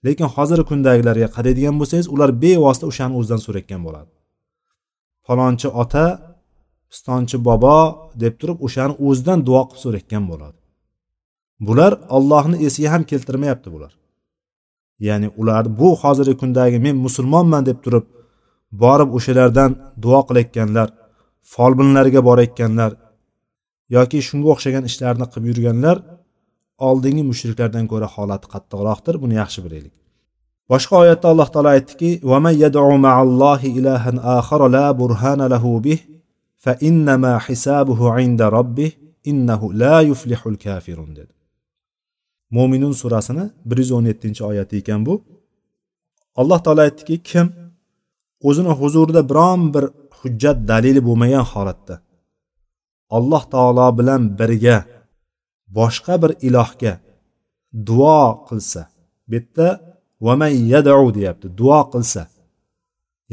Lekin 0.07 0.29
hozirgi 0.35 0.65
kundagilarga 0.71 1.29
qaraydigan 1.37 1.77
bo'lsangiz 1.81 2.09
ular 2.15 2.31
bevosita 2.43 2.87
o'shani 2.91 3.15
o'zidan 3.19 3.41
so'rayotgan 3.47 3.83
bo'ladi. 3.87 4.11
Falonchi 5.27 5.69
ota 5.83 6.07
pistonchi 6.91 7.37
bobo 7.49 7.79
deb 8.23 8.35
turib 8.41 8.59
o'shani 8.67 8.95
o'zidan 9.07 9.39
duo 9.49 9.63
qilib 9.69 9.81
so'rayotgan 9.85 10.25
bo'ladi. 10.31 10.59
Bular 11.67 11.93
ollohni 12.17 12.57
esiga 12.67 12.89
ham 12.95 13.03
keltirmayapti 13.11 13.69
bular. 13.75 13.93
Ya'ni 15.07 15.29
ular 15.41 15.65
bu 15.81 15.89
hozirgi 16.03 16.35
kundagi 16.43 16.79
men 16.87 16.97
musulmonman 17.07 17.63
deb 17.71 17.79
turib 17.85 18.05
borib 18.83 19.11
o'shalardan 19.19 19.71
duo 20.03 20.21
qilayotganlar 20.29 20.89
folbinlarga 21.53 22.21
borayotganlar 22.29 22.93
yoki 23.97 24.19
shunga 24.29 24.49
o'xshagan 24.55 24.85
ishlarni 24.91 25.27
qilib 25.33 25.47
yurganlar 25.51 25.97
oldingi 26.89 27.23
mushriklardan 27.31 27.85
ko'ra 27.93 28.09
holati 28.15 28.47
qattiqroqdir 28.55 29.15
buni 29.23 29.35
yaxshi 29.43 29.61
bilaylik. 29.67 29.95
Boshqa 30.71 30.95
oyatda 31.03 31.27
alloh 31.33 31.49
taolo 31.55 31.71
aytdiki 31.77 32.11
ilahan 33.81 34.17
la 34.77 34.87
burhana 35.01 35.47
lahu 35.55 35.71
bih 35.87 35.99
fa 36.65 36.73
innama 36.89 37.33
hisabuhu 37.47 38.07
inda 38.27 38.47
robbih 38.57 38.91
innahu 39.31 39.67
la 39.83 39.97
yuflihul 40.11 40.59
kafirun 40.65 41.11
dedi. 41.19 41.33
Mo'minun 42.57 42.95
surasini 43.01 43.45
bir 43.69 43.77
yuz 43.83 43.91
o'n 43.97 44.05
yettinchi 44.11 44.43
oyati 44.51 44.75
ekan 44.81 45.01
bu. 45.07 45.15
Alloh 46.41 46.59
taolo 46.65 46.81
aytdiki 46.89 47.17
kim 47.31 47.47
o'zini 48.47 48.73
huzurida 48.81 49.23
biron 49.31 49.61
bir 49.75 49.85
hujjat 50.21 50.59
dalili 50.71 51.01
bo'lmagan 51.09 51.45
holatda 51.53 51.95
alloh 53.17 53.43
taolo 53.55 53.89
bilan 53.99 54.23
birga 54.39 54.77
boshqa 55.79 56.15
bir 56.23 56.33
ilohga 56.49 56.93
duo 57.89 58.23
qilsa 58.49 58.81
bu 59.29 59.35
yerda 59.35 59.69
vaman 60.27 60.53
yadau 60.73 61.05
deyapti 61.17 61.47
duo 61.61 61.81
qilsa 61.93 62.23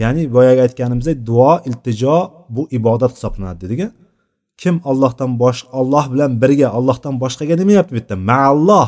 ya'ni 0.02 0.24
boyagi 0.36 0.62
aytganimizdek 0.68 1.18
duo 1.30 1.52
iltijo 1.70 2.18
bu 2.56 2.62
ibodat 2.78 3.12
hisoblanadi 3.16 3.60
dedik 3.64 3.82
kim 4.62 4.76
ollohdan 4.90 5.32
bosh 5.44 5.60
olloh 5.80 6.06
bilan 6.14 6.32
birga 6.42 6.68
ollohdan 6.78 7.14
boshqaga 7.24 7.56
demayapti 7.62 7.92
bu 7.94 7.98
yerda 8.00 8.16
maalloh 8.32 8.88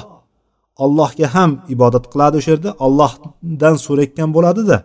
allohga 0.83 1.27
ham 1.35 1.51
ibodat 1.75 2.05
qiladi 2.11 2.35
o'sha 2.39 2.51
yerda 2.53 2.71
ollohdan 2.85 3.75
so'rayotgan 3.85 4.29
bo'ladida. 4.35 4.77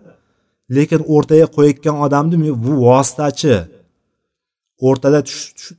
Lekin 0.76 1.00
o'rtaga 1.14 1.46
qo'yayotgan 1.56 1.96
odamni 2.04 2.36
bu 2.64 2.72
vositachi. 2.86 3.54
O'rtada 4.88 5.20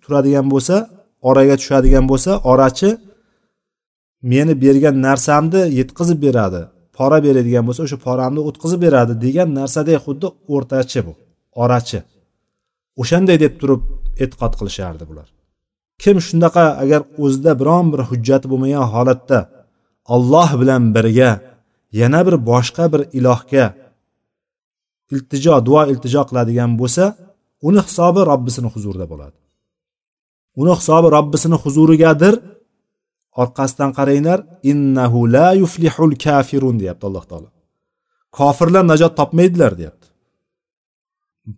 turadigan 0.03 0.47
bo'lsa 0.53 0.75
oraga 1.29 1.55
tushadigan 1.62 2.05
bo'lsa 2.12 2.31
orachi 2.51 2.89
meni 4.31 4.53
bergan 4.63 4.95
narsamni 5.07 5.62
yetkazib 5.79 6.19
beradi. 6.25 6.62
Pora 6.97 7.17
beradigan 7.25 7.63
bo'lsa 7.67 7.81
o'sha 7.88 7.97
poramni 8.07 8.41
o'tkazib 8.50 8.79
beradi 8.85 9.13
degan 9.25 9.50
narsadek 9.59 9.97
xuddi 10.05 10.27
o'rtachi 10.53 11.00
bu 11.07 11.13
orachi. 11.63 12.00
O'shanday 13.01 13.38
deb 13.43 13.53
turib 13.62 13.81
e'tiqod 14.23 14.53
qilishardi 14.59 15.03
bular. 15.09 15.27
Kim 16.03 16.17
shunaqa 16.27 16.65
agar 16.83 17.01
o'zida 17.23 17.51
biron 17.62 17.85
bir 17.93 18.01
hujjati 18.09 18.45
bo'lmagan 18.51 18.85
holatda 18.93 19.39
olloh 20.15 20.50
bilan 20.62 20.83
birga 20.95 21.31
yana 22.01 22.19
bir 22.27 22.35
boshqa 22.50 22.85
bir 22.93 23.01
ilohga 23.19 23.65
iltijo 25.12 25.55
duo 25.67 25.81
iltijo 25.91 26.22
qiladigan 26.29 26.72
bo'lsa 26.79 27.05
uni 27.67 27.81
hisobi 27.88 28.22
robbisini 28.31 28.69
huzurida 28.74 29.05
bo'ladi. 29.12 29.38
Uni 30.62 30.74
hisobi 30.79 31.07
robbisini 31.17 31.57
huzurigadir. 31.63 32.36
Orqasidan 33.41 33.91
qaranglar 33.98 34.39
innahu 34.72 35.19
la 35.36 35.48
yuflihul 35.62 36.13
kafirun 36.24 36.75
deyapti 36.81 37.03
alloh 37.10 37.25
taolo. 37.29 37.50
Kofirlar 38.38 38.83
najot 38.91 39.13
topmaydilar 39.19 39.72
deyapti. 39.79 40.07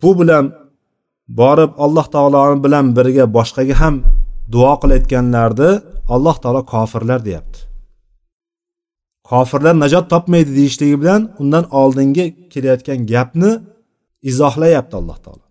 Bu 0.02 0.12
bilan 0.20 0.46
borib 1.40 1.72
alloh 1.86 2.06
taolo 2.16 2.42
bilan 2.66 2.86
birga 2.98 3.26
boshqaga 3.38 3.76
ham 3.82 3.96
duo 4.54 4.74
qilayotganlarni 4.82 5.70
alloh 6.16 6.36
taolo 6.44 6.62
kofirlar 6.74 7.20
deyapti. 7.28 7.60
Kofirlar 9.30 9.76
najot 9.84 10.06
topmaydi 10.14 10.52
deyishligi 10.60 10.98
bilan 11.02 11.22
undan 11.42 11.66
oldingi 11.82 12.26
kelayotgan 12.52 13.00
gapni 13.14 13.52
izohlayapti 14.30 14.96
alloh 15.00 15.18
taolo. 15.26 15.46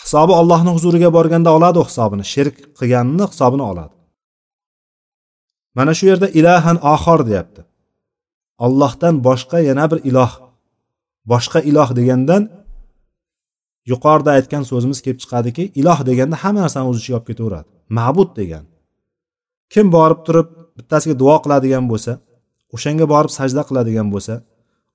Hisobi 0.00 0.32
ollohni 0.40 0.70
huzuriga 0.76 1.10
borganda 1.16 1.50
oladi 1.56 1.78
u 1.82 1.84
hisobini 1.90 2.24
shirk 2.32 2.56
qilganini 2.78 3.24
hisobini 3.32 3.64
oladi. 3.70 3.94
Mana 5.76 5.92
shu 5.98 6.04
yerda 6.10 6.28
ilahan 6.38 6.78
oxir 6.94 7.20
deyapti. 7.28 7.60
Ollohdan 8.66 9.14
boshqa 9.28 9.58
yana 9.68 9.84
bir 9.90 9.98
iloh 10.10 10.32
boshqa 11.32 11.58
iloh 11.70 11.90
degandan 11.98 12.42
yuqorida 13.90 14.30
aytgan 14.38 14.62
so'zimiz 14.70 14.98
kelib 15.04 15.18
chiqadiki 15.22 15.64
iloh 15.80 15.98
deganda 16.08 16.36
hamma 16.42 16.60
narsani 16.64 16.86
o'z 16.90 16.98
ichiga 17.00 17.16
olib 17.18 17.28
ketaveradi. 17.30 17.68
Ma'bud 17.98 18.30
degan. 18.40 18.64
Kim 19.72 19.86
borib 19.96 20.20
turib 20.26 20.48
bittasiga 20.78 21.14
duo 21.22 21.36
qiladigan 21.44 21.84
bo'lsa 21.92 22.12
o'shanga 22.74 23.06
borib 23.14 23.32
sajda 23.38 23.62
qiladigan 23.68 24.08
bo'lsa 24.14 24.34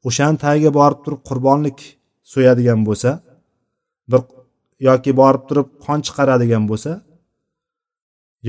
o'shani 0.07 0.37
tagiga 0.45 0.71
borib 0.79 0.99
turib 1.05 1.21
qurbonlik 1.29 1.79
so'yadigan 2.33 2.79
bo'lsa 2.87 3.09
bir 4.11 4.21
yoki 4.87 5.11
borib 5.21 5.43
turib 5.49 5.67
qon 5.85 5.99
chiqaradigan 6.07 6.63
bo'lsa 6.71 6.91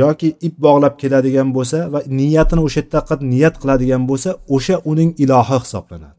yoki 0.02 0.28
ip 0.46 0.54
bog'lab 0.66 0.94
keladigan 1.02 1.48
bo'lsa 1.56 1.78
va 1.92 2.00
niyatini 2.20 2.62
o'sha 2.66 2.80
yerda 2.80 3.00
qilib 3.08 3.22
niyat 3.32 3.54
qiladigan 3.62 4.02
bo'lsa 4.10 4.30
o'sha 4.56 4.76
uning 4.90 5.10
ilohi 5.24 5.58
hisoblanadi. 5.64 6.18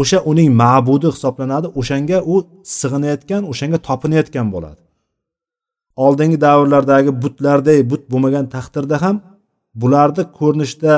O'sha 0.00 0.18
uning 0.30 0.48
ma'budi 0.62 1.08
hisoblanadi 1.14 1.68
o'shanga 1.80 2.18
u 2.32 2.34
sig'inayotgan 2.80 3.42
o'shanga 3.52 3.78
topinayotgan 3.88 4.46
bo'ladi. 4.54 4.80
Oldingi 6.04 6.38
davrlardagi 6.46 7.10
butlarday 7.22 7.78
but 7.90 8.02
bo'lmagan 8.12 8.46
taqdirda 8.54 8.96
ham 9.04 9.16
bularni 9.80 10.24
ko'rinishda 10.38 10.94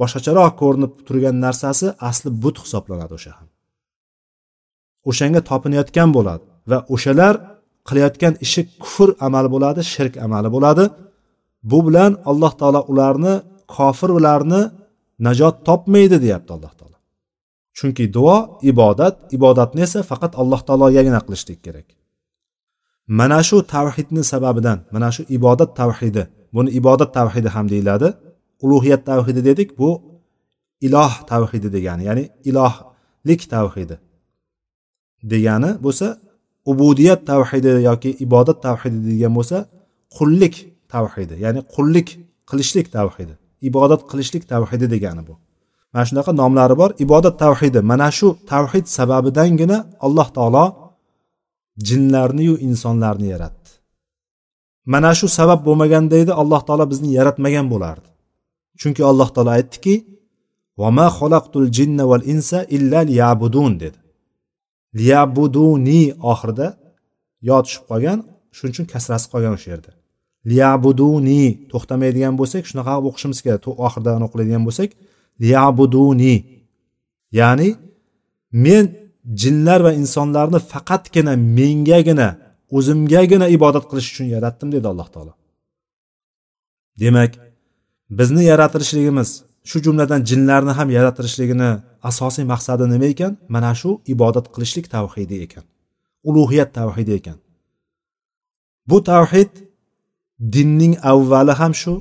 boshqacharoq 0.00 0.52
ko'rinib 0.62 0.92
turgan 1.06 1.36
narsasi 1.44 1.86
asli 2.08 2.28
but 2.42 2.56
hisoblanadi 2.64 3.12
o'sha 3.18 3.32
ham. 3.38 3.48
O'shanga 5.10 5.40
topinayotgan 5.50 6.08
bo'ladi 6.16 6.44
va 6.70 6.78
o'shalar 6.94 7.34
qilayotgan 7.88 8.34
ishi 8.44 8.62
kufr 8.82 9.08
amali 9.26 9.48
bo'ladi 9.54 9.80
shirk 9.92 10.14
amali 10.26 10.48
bo'ladi. 10.56 10.84
Bu 11.70 11.78
bilan 11.86 12.12
alloh 12.30 12.52
taolo 12.60 12.80
ularni 12.92 13.34
kofirlarni 13.76 14.62
najot 15.26 15.54
topmaydi 15.68 16.16
deyapti 16.24 16.50
alloh 16.56 16.72
taolo. 16.78 16.96
Chunki 17.78 18.04
duo 18.16 18.36
ibodat 18.70 19.14
ibodatni 19.36 19.80
esa 19.88 20.00
faqat 20.10 20.32
alloh 20.42 20.60
taologagina 20.68 21.20
qilishlik 21.26 21.60
kerak. 21.66 21.88
Mana 23.18 23.38
shu 23.48 23.56
tavhidni 23.74 24.22
sababidan 24.32 24.78
mana 24.94 25.08
shu 25.14 25.22
ibodat 25.36 25.70
tavhidi 25.80 26.22
buni 26.54 26.70
ibodat 26.78 27.10
tavhidi 27.18 27.48
ham 27.54 27.66
deyiladi. 27.72 28.08
Ulug'iyat 28.64 29.02
tavhidi 29.10 29.40
dedik 29.48 29.68
bu 29.80 29.90
iloh 30.86 31.12
tavhidi 31.32 31.68
degani 31.76 32.02
ya'ni 32.08 32.24
ilohlik 32.50 33.40
tavhidi 33.54 33.96
degani 35.32 35.70
bo'lsa 35.84 36.06
ubudiyat 36.70 37.20
tavhidi 37.30 37.72
yoki 37.88 38.10
ibodat 38.24 38.58
tavhidi 38.66 38.98
degan 39.10 39.32
bo'lsa 39.38 39.56
qullik 40.16 40.54
tavhidi 40.94 41.34
ya'ni 41.44 41.60
qullik 41.74 42.08
qilishlik 42.50 42.86
tavhidi 42.96 43.34
ibodat 43.68 44.02
qilishlik 44.10 44.44
tavhidi 44.52 44.86
degani 44.94 45.22
bu. 45.28 45.34
Mana 45.92 46.04
shunaqa 46.08 46.32
nomlari 46.40 46.74
bor. 46.80 46.90
Ibodat 47.04 47.36
tavhidi 47.44 47.80
mana 47.90 48.08
shu 48.18 48.28
tavhid 48.52 48.86
sababidangina 48.98 49.78
alloh 50.06 50.28
taolo 50.36 50.64
jinlarniyu 51.88 52.54
insonlarni 52.68 53.28
yaratdi. 53.34 53.70
Mana 54.92 55.10
shu 55.18 55.26
sabab 55.38 55.60
bo'lmaganda 55.66 56.16
edi 56.22 56.32
alloh 56.42 56.60
taolo 56.68 56.84
bizni 56.92 57.10
yaratmagan 57.18 57.66
bo'lardi. 57.72 58.08
Chunki 58.80 59.02
alloh 59.10 59.28
taolo 59.34 59.50
aytdiki 59.58 59.94
vama 60.80 61.06
xolaqtul 61.18 61.66
jinna 61.76 62.04
val 62.10 62.24
insa 62.34 62.58
illa 62.76 63.00
liyabudun 63.10 63.72
dedi. 63.82 63.98
Liyabuduni 64.98 66.02
oxirida 66.32 66.68
yo 67.48 67.56
tushib 67.64 67.84
qolgan 67.90 68.18
shuning 68.56 68.72
uchun 68.74 68.86
kasrasi 68.92 69.26
qolgan 69.32 69.52
o'sha 69.58 69.68
yerda. 69.74 69.90
Liyabuduni 70.50 71.42
to'xtamaydigan 71.72 72.34
bo'lsak 72.40 72.62
shunaqa 72.70 72.94
o'qishimiz 73.08 73.38
kerak. 73.44 73.62
Oxiridan 73.86 74.22
o'qiladigan 74.26 74.62
bo'lsak 74.68 74.90
liyabuduni 75.42 76.34
ya'ni 77.38 77.68
men 78.64 78.84
jinlar 79.42 79.80
va 79.86 79.92
insonlarni 80.02 80.60
faqatgina 80.72 81.32
mengagina 81.58 82.28
o'zimgagina 82.76 83.46
ibodat 83.56 83.84
qilish 83.90 84.08
uchun 84.12 84.26
yaratdim 84.34 84.68
dedi 84.74 84.86
alloh 84.92 85.08
taolo. 85.14 85.32
Demak 87.02 87.32
bizni 88.18 88.42
yaratilishligimiz 88.50 89.30
shu 89.70 89.78
jumladan 89.86 90.20
jinlarni 90.30 90.72
ham 90.78 90.88
yaratilishligini 90.96 91.70
asosiy 92.10 92.44
maqsadi 92.52 92.84
nima 92.92 93.06
ekan? 93.14 93.32
Mana 93.54 93.72
shu 93.80 93.90
ibodat 94.12 94.46
qilishlik 94.54 94.86
tavhidi 94.94 95.36
ekan. 95.46 95.64
Ulug'iyat 96.28 96.70
tavhidi 96.78 97.12
ekan. 97.20 97.38
Bu 98.90 98.98
tavhid 99.10 99.52
dinning 100.54 100.94
avvali 101.12 101.54
ham 101.60 101.72
shu 101.82 101.92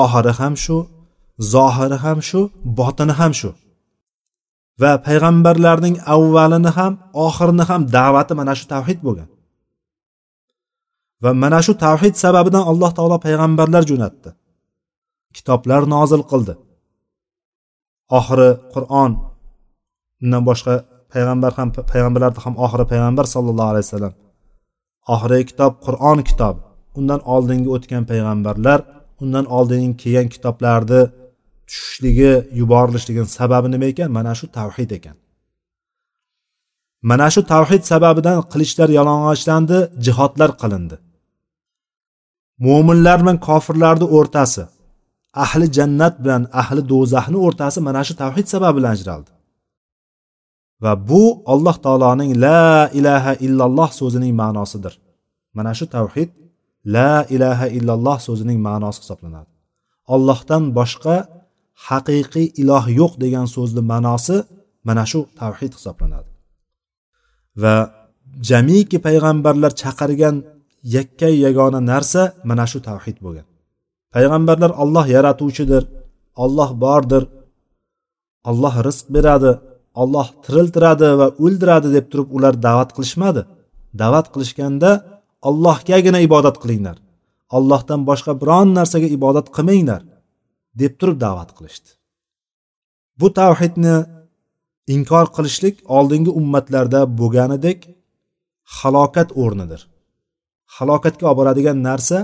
oxiri 0.00 0.32
ham 0.40 0.54
shu 0.64 0.76
zohiri 1.54 1.98
ham 2.04 2.18
shu 2.28 2.40
botini 2.78 3.14
ham 3.20 3.32
shu. 3.40 3.50
Va 4.82 4.92
payg'ambarlarning 5.06 5.96
avvalini 6.14 6.70
ham 6.78 6.92
oxirini 7.26 7.64
ham 7.70 7.80
da'vati 7.96 8.32
mana 8.40 8.52
shu 8.58 8.64
tavhid 8.74 8.98
bo'lgan. 9.06 9.28
Va 11.22 11.30
mana 11.42 11.60
shu 11.66 11.72
tavhid 11.86 12.14
sababidan 12.24 12.64
alloh 12.70 12.90
taolo 12.98 13.16
payg'ambarlar 13.26 13.82
jo'natdi. 13.90 14.30
Kitoblar 15.36 15.82
nozil 15.94 16.22
qildi. 16.30 16.54
Oxiri 18.18 18.50
qur'on 18.74 19.12
undan 20.22 20.42
boshqa 20.48 20.74
payg'ambar 21.12 21.52
ham 21.58 21.68
payg'ambarlarni 21.92 22.40
ham 22.46 22.54
oxiri 22.64 22.84
payg'ambar 22.92 23.24
sallallohu 23.34 23.70
alayhi 23.72 23.86
vasallam. 23.86 24.14
Oxirgi 25.14 25.44
kitob 25.50 25.72
qur'on 25.86 26.18
kitobi. 26.28 26.60
Undan 26.98 27.20
oldingi 27.34 27.68
o'tgan 27.76 28.02
payg'ambarlar 28.10 28.78
undan 29.22 29.44
oldingi 29.56 29.92
kelgan 30.02 30.28
kitoblarni 30.34 31.00
tushishligi 31.68 32.32
yuborilishligini 32.60 33.28
sababi 33.38 33.68
nima 33.74 33.86
ekan? 33.92 34.08
Mana 34.18 34.32
shu 34.38 34.46
tavhid 34.58 34.90
ekan. 34.98 35.16
Mana 37.10 37.28
shu 37.34 37.40
tavhid 37.52 37.82
sababidan 37.92 38.38
qilichlar 38.52 38.88
yalang'ochlandi 38.98 39.78
jihodlar 40.06 40.50
qilindi. 40.62 40.96
Mo'minlar 42.64 43.18
bilan 43.22 43.38
kofirlarni 43.48 44.06
o'rtasi 44.16 44.62
ahli 45.44 45.66
jannat 45.76 46.14
bilan 46.22 46.42
ahli 46.60 46.80
do'zaxni 46.92 47.38
o'rtasi 47.46 47.78
mana 47.88 48.00
shu 48.08 48.14
tavhid 48.22 48.46
sababi 48.52 48.74
bilan 48.78 48.92
ajraldi. 48.96 49.30
Va 50.84 50.92
bu 51.08 51.22
alloh 51.52 51.76
taoloning 51.84 52.32
la 52.46 52.90
ilaha 53.00 53.32
illalloh 53.46 53.90
so'zining 54.00 54.32
ma'nosidir. 54.42 54.94
Mana 55.56 55.72
shu 55.78 55.86
tavhid 55.96 56.30
la 56.96 57.12
ilaha 57.36 57.66
illalloh 57.78 58.18
so'zining 58.26 58.58
ma'nosi 58.68 58.98
hisoblanadi. 59.02 59.50
Ollohdan 60.14 60.64
boshqa 60.78 61.16
haqiqiy 61.88 62.46
iloh 62.62 62.84
yo'q 63.00 63.12
degan 63.24 63.46
so'zni 63.56 63.82
ma'nosi 63.92 64.36
mana 64.88 65.04
shu 65.10 65.20
tavhid 65.40 65.72
hisoblanadi. 65.78 66.30
Va 67.62 67.74
jamiki 68.50 68.98
payg'ambarlar 69.06 69.72
chaqirgan 69.82 70.36
yakka 70.96 71.28
yagona 71.44 71.80
narsa 71.92 72.22
mana 72.50 72.64
shu 72.70 72.78
tavhid 72.88 73.16
bo'lgan. 73.24 73.46
Payg'ambarlar 74.14 74.72
olloh 74.82 75.06
yaratuvchidir 75.16 75.82
olloh 76.44 76.70
bordir 76.84 77.22
olloh 78.50 78.74
rizq 78.86 79.06
beradi 79.16 79.52
olloh 80.02 80.28
tiriltiradi 80.44 81.08
va 81.20 81.26
o'ldiradi 81.44 81.88
deb 81.96 82.06
turib 82.12 82.28
ular 82.36 82.54
da'vat 82.66 82.90
qilishmadi. 82.96 83.42
Da'vat 84.00 84.26
qilishganda 84.34 84.90
allohgagina 85.48 86.20
ibodat 86.28 86.56
qilinglar. 86.62 86.96
Allohdan 87.56 88.00
boshqa 88.10 88.32
biron 88.42 88.68
narsaga 88.78 89.08
ibodat 89.18 89.46
qilmanglar 89.56 90.02
deb 90.80 90.92
turib 91.00 91.18
da'vat 91.26 91.50
qilishdi. 91.56 91.88
Bu 93.20 93.26
tavhidni 93.40 93.96
inkor 94.94 95.26
qilishlik 95.36 95.76
oldingi 95.96 96.32
ummatlarda 96.40 97.00
bo'lganidek 97.20 97.78
halokat 98.78 99.28
o'rnidir. 99.42 99.80
Halokatga 100.76 101.24
olib 101.30 101.38
boradigan 101.40 101.78
narsa 101.88 102.18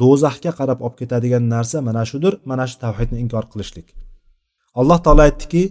do'zaxga 0.00 0.50
qarab 0.58 0.78
olib 0.86 0.96
ketadigan 1.00 1.44
narsa 1.54 1.78
mana 1.88 2.02
shudir 2.10 2.34
mana 2.50 2.64
shu 2.70 2.76
tavhidni 2.84 3.18
inkor 3.24 3.44
qilishlik 3.52 3.88
alloh 4.80 4.98
taolo 5.04 5.22
aytdiki 5.28 5.64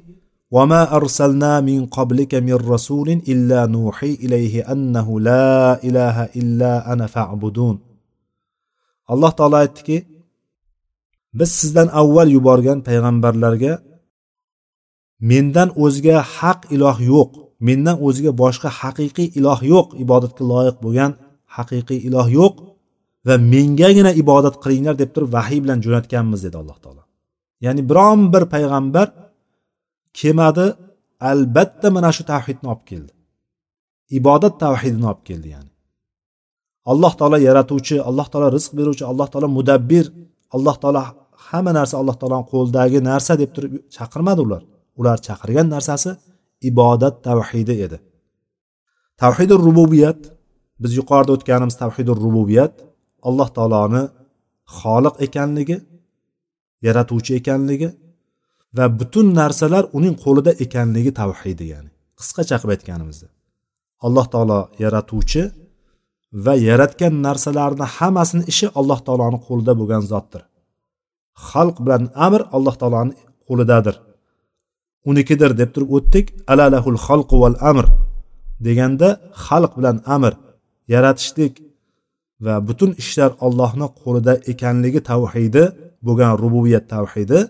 وما 0.56 0.82
أرسلنا 0.98 1.52
من 1.70 1.86
قبلك 1.98 2.36
من 2.48 2.58
رسول 2.74 3.10
إلا 3.10 3.60
نوحي 3.66 4.14
إليه 4.24 4.72
أنه 4.74 5.08
لا 5.20 5.84
إله 5.88 6.18
إلا 6.40 6.94
أنا 6.94 7.06
فاعبدون 7.08 7.76
alloh 9.12 9.32
taolo 9.38 9.56
aytdiki 9.64 9.98
biz 11.34 11.50
sizdan 11.60 11.88
avval 12.02 12.30
yuborgan 12.36 12.80
payg'ambarlarga 12.88 13.74
mendan 15.32 15.70
o'zga 15.84 16.18
haq 16.38 16.60
iloh 16.76 16.98
yo'q 17.12 17.32
mendan 17.68 17.98
o'zga 18.08 18.32
boshqa 18.42 18.70
haqiqiy 18.82 19.28
iloh 19.40 19.60
yo'q 19.74 19.88
ibodatga 20.04 20.44
loyiq 20.52 20.78
bo'lgan 20.84 21.12
haqiqiy 21.56 22.00
iloh 22.08 22.28
yo'q 22.40 22.56
va 23.27 23.35
mengagina 23.53 24.11
ibodat 24.23 24.57
qilinglar 24.63 24.95
deb 25.03 25.11
turib 25.15 25.31
vahiy 25.37 25.61
bilan 25.65 25.79
jo'natganmiz 25.85 26.41
dedi 26.47 26.57
alloh 26.63 26.79
taolo. 26.85 27.03
Ya'ni 27.65 27.83
biron 27.91 28.21
bir 28.33 28.45
payg'ambar 28.55 29.09
kelmadi 30.19 30.67
albatta 31.31 31.89
mana 31.97 32.11
shu 32.17 32.23
tavhidni 32.33 32.67
olib 32.73 32.85
keldi. 32.91 33.13
Ibodat 34.19 34.55
tavhidini 34.65 35.07
olib 35.13 35.23
keldi 35.29 35.49
ya'ni. 35.55 35.71
Alloh 36.93 37.13
taolo 37.19 37.39
yaratuvchi 37.49 37.97
alloh 38.09 38.27
taolo 38.33 38.49
rizq 38.57 38.73
beruvchi 38.79 39.05
alloh 39.11 39.29
taolo 39.33 39.49
mudabbir 39.59 40.05
alloh 40.57 40.77
taolo 40.83 41.03
hamma 41.49 41.73
narsa 41.79 41.95
alloh 42.01 42.17
taoloni 42.21 42.47
qo'lidagi 42.53 42.99
narsa 43.11 43.33
deb 43.43 43.51
turib 43.57 43.73
chaqirmadi 43.97 44.41
ular. 44.47 44.63
Ular 45.01 45.17
chaqirgan 45.27 45.67
narsasi 45.75 46.11
ibodat 46.71 47.15
tavhidi 47.27 47.75
edi. 47.87 47.99
Tavhidi 49.23 49.55
rububiyat 49.67 50.21
biz 50.83 50.93
yuqorida 50.99 51.33
o'tganimiz 51.37 51.77
tavhidi 51.83 52.13
rububiyat 52.25 52.75
alloh 53.29 53.49
taoloni 53.57 54.03
xoliq 54.79 55.15
ekanligi 55.27 55.77
yaratuvchi 56.87 57.33
ekanligi 57.41 57.89
va 58.77 58.85
butun 58.99 59.27
narsalar 59.41 59.85
uning 59.99 60.15
qo'lida 60.25 60.53
ekanligi 60.65 61.11
tavhidi 61.21 61.65
ya'ni 61.73 61.91
qisqacha 62.19 62.57
qilib 62.61 62.73
aytganimizda. 62.77 63.29
Alloh 64.07 64.27
taolo 64.35 64.61
yaratuvchi 64.85 65.43
va 66.45 66.55
yaratgan 66.69 67.15
narsalarni 67.27 67.87
hammasini 67.97 68.45
ishi 68.53 68.67
alloh 68.81 68.99
taoloni 69.07 69.39
qo'lida 69.47 69.73
bo'lgan 69.81 70.03
zotdir. 70.13 70.43
Xalq 71.49 71.77
bilan 71.85 72.03
amr 72.27 72.41
alloh 72.57 72.75
taoloni 72.81 73.13
qo'lidadir. 73.49 73.97
Unikidir 75.11 75.51
deb 75.61 75.71
turib 75.75 75.91
o'tdik. 75.97 76.27
Alalahul 76.53 76.99
xalqu 77.07 77.35
val 77.43 77.57
amr 77.71 77.87
deganda 78.67 79.09
xalq 79.47 79.73
bilan 79.79 79.97
amr 80.17 80.33
yaratishlik 80.95 81.55
va 82.45 82.55
butun 82.69 82.91
ishlar 83.03 83.31
ollohni 83.47 83.87
qo'lida 84.03 84.33
ekanligi 84.53 85.01
tavhidi 85.11 85.65
bo'lgan 86.07 86.33
rububiyat 86.43 86.85
tavhidi 86.95 87.41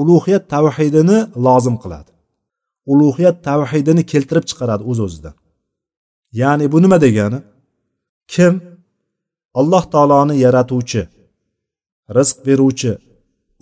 ulug'iyat 0.00 0.44
tavhidini 0.54 1.18
lozim 1.46 1.76
qiladi. 1.82 2.10
Ulug'iyat 2.92 3.36
tavhidini 3.48 4.02
keltirib 4.12 4.44
chiqaradi 4.50 4.82
o'z 4.90 4.98
o'zidan 5.06 5.34
ya'ni 6.40 6.66
bu 6.72 6.78
nima 6.84 6.98
degani? 7.06 7.38
Kim 8.32 8.54
alloh 9.60 9.84
taoloni 9.94 10.34
yaratuvchi 10.44 11.02
rizq 12.16 12.38
beruvchi 12.46 12.92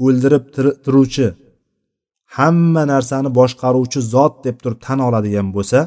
o'ldirib 0.04 0.44
turuvchi 0.84 1.26
hamma 2.36 2.82
narsani 2.92 3.30
boshqaruvchi 3.38 4.00
zot 4.14 4.34
deb 4.46 4.56
turib 4.62 4.80
tan 4.86 4.98
oladigan 5.08 5.48
bo'lsa 5.56 5.78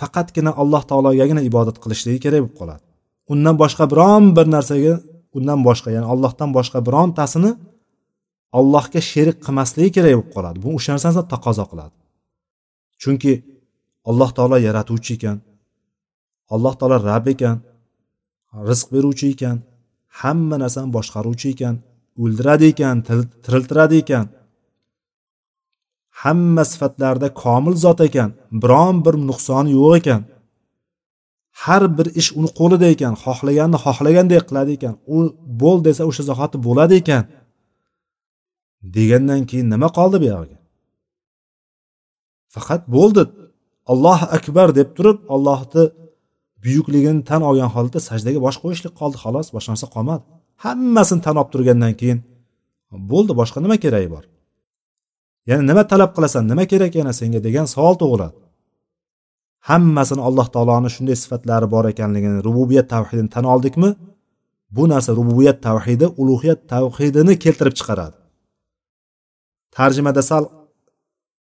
faqatgina 0.00 0.52
alloh 0.62 0.82
taologagina 0.90 1.42
ibodat 1.50 1.76
qilishligi 1.82 2.18
kerak 2.24 2.40
bo'lib 2.42 2.56
qoladi. 2.60 2.84
Undan 3.32 3.56
boshqa 3.62 3.84
biron 3.92 4.24
bir 4.36 4.46
narsaga 4.54 4.94
undan 5.36 5.60
boshqa 5.68 5.88
ya'ni 5.94 6.06
allohdan 6.12 6.50
boshqa 6.56 6.78
birontasini 6.86 7.52
allohga 8.58 9.00
sherik 9.10 9.38
qilmasligi 9.46 9.90
kerak 9.96 10.12
bo'lib 10.16 10.30
qoladi. 10.36 10.58
Bu 10.64 10.68
o'sha 10.78 10.90
narsani 10.94 11.22
taqozo 11.32 11.64
qiladi. 11.72 11.94
Chunki 13.02 13.32
alloh 14.10 14.30
taolo 14.36 14.56
yaratuvchi 14.66 15.12
ekan 15.18 15.36
alloh 16.54 16.74
taolo 16.80 16.96
rab 17.08 17.26
ekan 17.34 17.56
rizq 18.68 18.86
beruvchi 18.94 19.26
ekan 19.34 19.56
hamma 20.20 20.56
narsani 20.62 20.90
boshqaruvchi 20.96 21.48
ekan 21.54 21.74
o'ldiradi 22.22 22.66
ekan 22.72 22.96
tiriltiradi 23.44 23.96
ekan. 24.04 24.26
Hamma 26.22 26.62
sifatlarida 26.72 27.28
komil 27.42 27.74
zot 27.84 28.00
ekan 28.08 28.30
biron 28.62 28.96
bir 29.04 29.14
nuqsoni 29.28 29.70
yo'q 29.78 29.92
ekan. 30.00 30.20
Har 31.64 31.82
bir 31.98 32.06
ish 32.20 32.30
uni 32.38 32.50
qo'lida 32.58 32.86
ekan 32.94 33.14
xohlaganini 33.24 33.78
xohlagandek 33.84 34.42
qiladi 34.48 34.70
ekan 34.78 34.94
u 35.14 35.18
bo'l 35.62 35.78
desa 35.86 36.02
o'sha 36.10 36.22
zahoti 36.30 36.56
bo'ladi 36.66 36.94
ekan. 37.02 37.24
Degandan 38.96 39.42
keyin 39.50 39.66
nima 39.74 39.88
qoldi 39.98 40.18
buyog'iga 40.24 40.58
faqat 42.54 42.82
bo'ldi. 42.96 43.22
Allohu 43.92 44.26
akbar 44.36 44.68
deb 44.78 44.88
turib 44.96 45.18
allohni 45.34 45.84
buyukligini 46.64 47.22
tan 47.30 47.42
olgan 47.50 47.70
holda 47.76 47.98
sajdaga 48.08 48.40
bosh 48.46 48.58
qo'yishlik 48.62 48.94
qoldi 49.00 49.16
xolos 49.24 49.48
boshqa 49.54 49.70
narsa 49.74 49.88
qolmadi. 49.94 50.22
Hammasini 50.64 51.22
tan 51.26 51.36
olib 51.40 51.50
turgandan 51.54 51.94
keyin 52.00 52.18
bo'ldi 53.10 53.32
boshqa 53.40 53.58
nima 53.64 53.76
keragi 53.84 54.08
bor? 54.14 54.24
Ya'ni 55.48 55.64
nima 55.70 55.82
talab 55.92 56.10
qilasan 56.16 56.42
nima 56.50 56.64
kerak 56.72 56.92
yana 57.00 57.12
senga 57.20 57.40
degan 57.46 57.66
savol 57.74 57.94
tug'iladi. 58.02 58.36
Hammasini 59.68 60.22
alloh 60.28 60.46
taoloni 60.54 60.88
shunday 60.94 61.16
sifatlari 61.22 61.66
bor 61.74 61.84
ekanligini 61.92 62.38
rububiyat 62.46 62.86
tavhidini 62.94 63.30
tan 63.34 63.44
oldikmi 63.54 63.90
bu 64.76 64.88
narsa 64.92 65.10
rububiyat 65.18 65.58
tavhidi 65.62 66.06
ulug'iyat 66.20 66.60
tavhidini 66.72 67.38
keltirib 67.44 67.74
chiqaradi. 67.78 68.16
Tarjimada 69.76 70.22
sal 70.30 70.44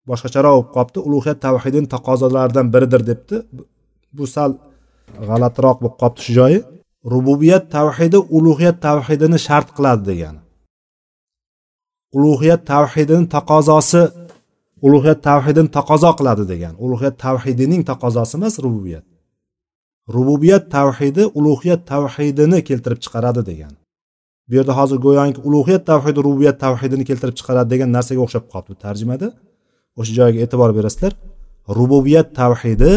boshqacharoq 0.09 0.55
bo'lib 0.57 0.71
qolibdi 0.77 0.99
ulug'iyat 1.09 1.39
tavhidini 1.47 1.89
taqozolaridan 1.95 2.67
biridir 2.75 3.03
debdi. 3.11 3.37
Bu 4.17 4.25
sal 4.35 4.51
g'alatiroq 5.29 5.77
bo'lib 5.83 5.97
qolibdi 6.03 6.21
shu 6.27 6.33
joyi. 6.39 6.59
Rububiyat 7.15 7.65
tavhidi 7.77 8.19
ulug'iyat 8.37 8.77
tavhidini 8.87 9.39
shart 9.47 9.69
qiladi 9.77 10.03
degani. 10.11 10.41
Ulug'iyat 12.17 12.63
tavhidini 12.73 13.27
taqozosi 13.37 14.03
ulug'iyat 14.83 15.21
tavhidini 15.29 15.71
taqozo 15.79 16.11
qiladi 16.19 16.45
degan. 16.53 16.75
Ulug'iyat 16.85 17.17
tavhidining 17.25 17.83
taqozosi 17.91 18.35
emas 18.39 18.55
rububiyat. 18.65 19.05
Rububiyat 20.15 20.65
tavhidi 20.77 21.23
ulug'iyat 21.39 21.83
tavhidini 21.93 22.59
keltirib 22.69 23.01
chiqaradi 23.05 23.43
degan. 23.51 23.73
Bu 24.49 24.53
yerda 24.59 24.73
hozir 24.79 24.99
go'yoki 25.07 25.41
ulug'iyat 25.49 25.83
tavhidi 25.91 26.19
rububiyat 26.27 26.57
tavhidini 26.65 27.05
keltirib 27.11 27.37
chiqaradi 27.39 27.69
degan 27.75 27.89
narsaga 27.97 28.21
o'xshab 28.27 28.45
qolibdi 28.53 28.77
tarjimada. 28.85 29.29
O'sha 30.01 30.13
joyga 30.19 30.39
e'tibor 30.45 30.71
berasizlar. 30.79 31.13
Rububiyat 31.79 32.29
tavhidi 32.41 32.93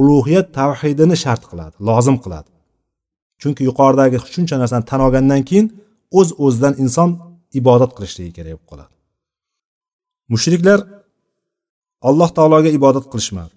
ulug'iyat 0.00 0.48
tavhidini 0.58 1.16
shart 1.24 1.42
qiladi 1.50 1.74
lozim 1.88 2.16
qiladi. 2.24 2.50
Chunki 3.40 3.62
yuqoridagi 3.68 4.16
shuncha 4.34 4.56
narsani 4.62 4.84
tan 4.90 5.00
olgandan 5.06 5.42
keyin 5.48 5.66
o'z 6.18 6.28
o'zidan 6.44 6.74
inson 6.84 7.10
ibodat 7.60 7.90
qilishligi 7.96 8.32
kerak 8.38 8.52
bo'lib 8.52 8.66
qoladi. 8.70 8.92
Mushriklar 10.32 10.78
alloh 12.08 12.30
taologa 12.36 12.70
ibodat 12.78 13.06
qilishmadi. 13.12 13.54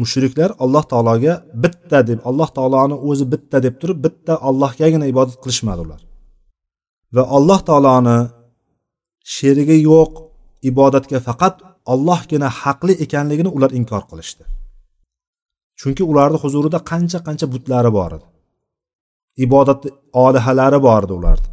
Mushriklar 0.00 0.50
alloh 0.64 0.84
taologa 0.92 1.34
bitta 1.62 1.98
deb 2.08 2.18
alloh 2.28 2.48
taoloni 2.56 2.96
o'zi 3.08 3.24
bitta 3.32 3.56
deb 3.66 3.74
turib 3.80 3.98
bitta 4.06 4.34
allohgagina 4.48 5.06
ibodat 5.12 5.36
qilishmadi 5.42 5.80
ular. 5.86 6.00
Va 7.16 7.22
alloh 7.36 7.60
taoloni 7.68 8.18
sherigi 9.34 9.76
yo'q 9.90 10.12
ibodatga 10.70 11.18
faqat 11.28 11.54
ollohgina 11.92 12.48
haqli 12.60 12.94
ekanligini 13.04 13.50
ular 13.56 13.70
inkor 13.78 14.02
qilishdi. 14.10 14.44
Chunki 15.80 16.02
ularni 16.10 16.38
huzurida 16.44 16.78
qancha 16.90 17.18
qancha 17.26 17.46
butlari 17.54 17.90
bor 17.98 18.10
edi. 18.16 18.26
Ibodat 19.44 19.80
olihalari 20.24 20.78
bor 20.86 21.02
edi 21.06 21.14
ularni. 21.20 21.48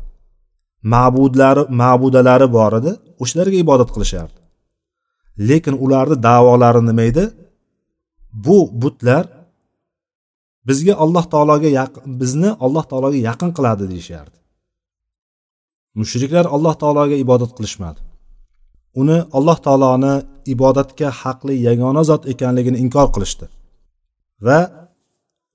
Ma'budlari 0.94 1.64
ma'budalari 1.82 2.48
bor 2.58 2.72
edi 2.80 2.92
o'shalarga 3.24 3.58
ibodat 3.66 3.90
qilishardi. 3.96 4.43
Lekin 5.38 5.76
ularni 5.86 6.24
davolari 6.24 6.82
nima 6.90 7.04
edi? 7.12 7.26
Bu 8.46 8.58
butlar 8.82 9.26
bizga 10.68 10.94
alloh 11.04 11.26
taologa 11.34 11.70
yaqin 11.80 12.04
bizni 12.22 12.50
alloh 12.66 12.84
taologa 12.92 13.20
yaqin 13.30 13.50
qiladi 13.58 13.84
deyishardi. 13.92 14.38
Mushriklar 16.00 16.46
alloh 16.56 16.76
taologa 16.82 17.16
ibodat 17.26 17.52
qilishmadi. 17.58 18.00
Uni 19.02 19.18
alloh 19.38 19.58
taoloni 19.66 20.14
ibodatga 20.54 21.10
haqli 21.22 21.56
yagona 21.68 22.04
zot 22.10 22.24
ekanligini 22.34 22.78
inkor 22.84 23.08
qilishdi. 23.16 23.46
Va 24.46 24.60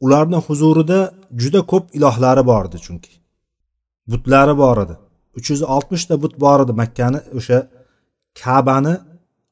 ularni 0.05 0.39
huzurida 0.47 1.01
juda 1.43 1.61
ko'p 1.73 1.85
ilohlari 1.97 2.43
bor 2.51 2.65
edi 2.69 2.79
chunki. 2.87 3.13
Butlari 4.11 4.55
bor 4.63 4.77
edi. 4.85 4.95
Uch 5.37 5.47
yuz 5.51 5.63
oltmishta 5.75 6.15
but 6.23 6.35
bor 6.45 6.59
edi 6.65 6.73
makkani 6.83 7.21
o'sha 7.39 7.59
kabani 8.41 8.95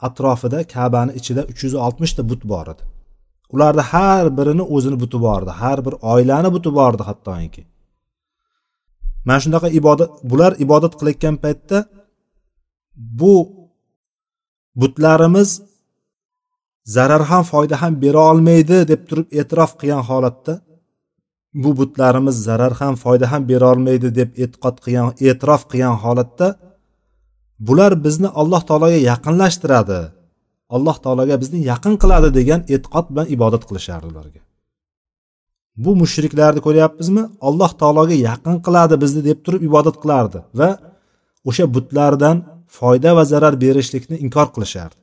atrofida 0.07 0.59
kabani 0.75 1.13
ichida 1.19 1.43
uch 1.51 1.61
yuz 1.65 1.75
oltmishta 1.87 2.23
but 2.31 2.43
bor 2.53 2.67
edi. 2.73 2.83
Ularni 3.55 3.83
har 3.93 4.27
birini 4.39 4.65
o'zini 4.75 4.97
buti 5.03 5.19
bor 5.27 5.41
edi 5.45 5.53
har 5.61 5.79
bir 5.87 5.95
oilani 6.13 6.51
buti 6.57 6.71
bor 6.79 6.93
edi 6.97 7.05
hattoki. 7.09 7.63
Mana 9.27 9.41
shunaqa 9.45 9.69
ibodat 9.79 10.11
bular 10.31 10.53
ibodat 10.65 10.93
qilayotgan 10.99 11.37
paytda 11.45 11.79
bu 13.21 13.35
butlarimiz 14.81 15.51
zarar 16.95 17.23
ham 17.31 17.43
foyda 17.51 17.77
ham 17.83 17.93
bera 18.03 18.21
olmaydi 18.31 18.77
deb 18.91 19.01
turib 19.09 19.27
e'tirof 19.39 19.73
qilgan 19.81 20.03
holatda 20.11 20.55
bu 21.63 21.71
butlarimiz 21.79 22.37
zarar 22.49 22.73
ham 22.81 22.95
foyda 23.05 23.27
ham 23.33 23.43
bera 23.51 23.67
olmaydi 23.73 24.09
deb 24.19 24.31
e'tiqod 24.43 24.77
qilgan 24.85 25.07
e'tirof 25.27 25.63
qilgan 25.71 25.97
holatda 26.05 26.49
bular 27.59 28.05
bizni 28.05 28.29
alloh 28.41 28.63
taologa 28.69 28.99
yaqinlashtiradi. 29.11 30.01
Alloh 30.77 30.97
taologa 31.05 31.41
bizni 31.43 31.59
yaqin 31.71 31.95
qiladi 32.03 32.29
degan 32.39 32.61
e'tiqod 32.75 33.07
bilan 33.11 33.27
ibodat 33.37 33.63
qilishardi 33.69 34.07
ularga. 34.13 34.41
Bu 35.85 35.91
mushriklarni 36.03 36.61
ko'ryapmizmi? 36.67 37.23
Alloh 37.49 37.71
taologa 37.81 38.17
yaqin 38.29 38.57
qiladi 38.67 38.95
bizni 39.03 39.21
deb 39.29 39.39
turib 39.45 39.63
ibodat 39.69 39.97
qilardi 40.03 40.39
va 40.61 40.71
o'sha 41.49 41.65
butlardan 41.75 42.37
foyda 42.79 43.11
va 43.17 43.25
zarar 43.33 43.55
berishlikni 43.65 44.17
inkor 44.25 44.49
qilishardi. 44.55 44.97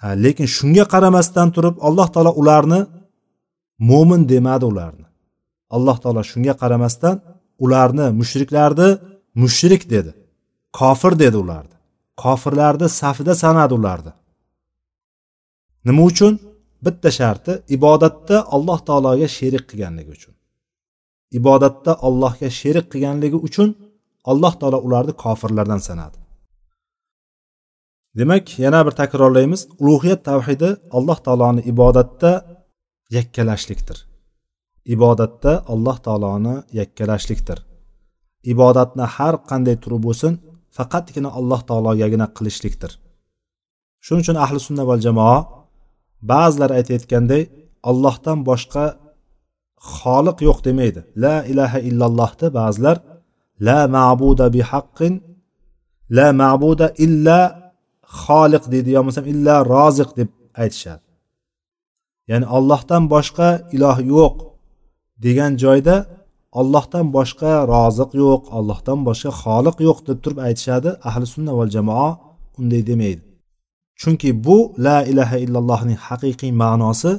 Ha 0.00 0.08
lekin 0.24 0.46
shunga 0.56 0.84
qaramasdan 0.94 1.48
turib 1.56 1.76
alloh 1.88 2.08
taolo 2.14 2.32
ularni 2.40 2.80
mo'min 3.90 4.22
demadi 4.32 4.64
ularni. 4.72 5.06
Alloh 5.76 5.96
taolo 6.02 6.22
shunga 6.30 6.54
qaramasdan 6.62 7.16
ularni 7.64 8.06
mushriklarni 8.20 8.88
mushrik 9.42 9.82
dedi. 9.94 10.12
Kofir 10.78 11.12
dedi 11.22 11.36
ularni. 11.44 11.74
Kofirlarni 12.22 12.88
safida 13.00 13.34
sanadi 13.42 13.74
ularni. 13.74 14.12
Nima 15.86 16.02
uchun? 16.10 16.34
Bitta 16.84 17.10
sharti 17.18 17.52
ibodatda 17.76 18.36
alloh 18.54 18.78
taologa 18.88 19.28
sherik 19.38 19.64
qilganligi 19.70 20.10
uchun. 20.16 20.34
Ibodatda 21.38 21.92
allohga 22.06 22.48
sherik 22.60 22.86
qilganligi 22.92 23.38
uchun 23.48 23.68
alloh 24.30 24.54
taolo 24.60 24.78
ularni 24.86 25.12
kofirlardan 25.24 25.80
sanadi. 25.88 26.18
Demak 28.18 28.46
yana 28.64 28.80
bir 28.86 28.94
takrorlaymiz. 29.00 29.60
Ulug'iyat 29.82 30.20
tavhidi 30.28 30.70
alloh 30.96 31.18
taoloni 31.26 31.62
ibodatda 31.72 32.30
yakkalashlikdir. 33.16 33.98
Ibodatda 34.94 35.52
alloh 35.72 35.96
taoloni 36.06 36.54
yakkalashlikdir. 36.80 37.58
Ibodatni 38.52 39.04
har 39.16 39.34
qanday 39.50 39.76
turi 39.82 39.98
bo'lsin 40.06 40.32
faqatgina 40.76 41.30
alloh 41.38 41.60
taologagina 41.68 42.26
qilishlikdir. 42.36 42.92
Shuning 44.04 44.22
uchun 44.24 44.38
ahli 44.44 44.58
sunna 44.68 44.84
val 44.90 45.00
jamoa 45.06 45.38
ba'zilar 46.32 46.70
aytayotganday 46.78 47.42
ollohdan 47.90 48.38
boshqa 48.48 48.84
xoliq 49.96 50.38
yo'q 50.48 50.58
demaydi. 50.68 51.00
La 51.24 51.36
ilaha 51.52 51.78
illallohni 51.88 52.48
ba'zilar 52.58 52.96
la 53.66 53.80
ma'buda 53.96 54.46
bi 54.54 54.60
haqqin 54.70 55.14
la 56.16 56.28
ma'buda 56.42 56.86
illa 57.04 57.38
xoliq 58.22 58.64
deydi 58.72 58.90
yo 58.94 59.00
bo'lmasam 59.00 59.26
illa 59.32 59.54
roziq 59.74 60.10
deb 60.18 60.30
aytishadi. 60.62 61.04
Ya'ni 62.30 62.46
ollohdan 62.56 63.02
boshqa 63.14 63.48
iloh 63.76 63.98
yo'q 64.14 64.36
degan 65.24 65.52
joyda 65.64 65.96
ollohdan 66.60 67.06
boshqa 67.16 67.52
roziq 67.72 68.10
yo'q 68.22 68.42
ollohdan 68.58 68.98
boshqa 69.08 69.30
xoliq 69.42 69.76
yo'q 69.86 69.98
deb 70.08 70.18
turib 70.24 70.38
aytishadi 70.46 70.90
ahli 71.08 71.26
sunna 71.34 71.52
val 71.58 71.70
jamoa 71.76 72.10
unday 72.60 72.82
demaydi. 72.90 73.22
Chunki 74.00 74.30
bu 74.46 74.56
la 74.86 74.98
ilaha 75.12 75.36
illallohning 75.44 75.98
haqiqiy 76.06 76.52
ma'nosi 76.62 77.12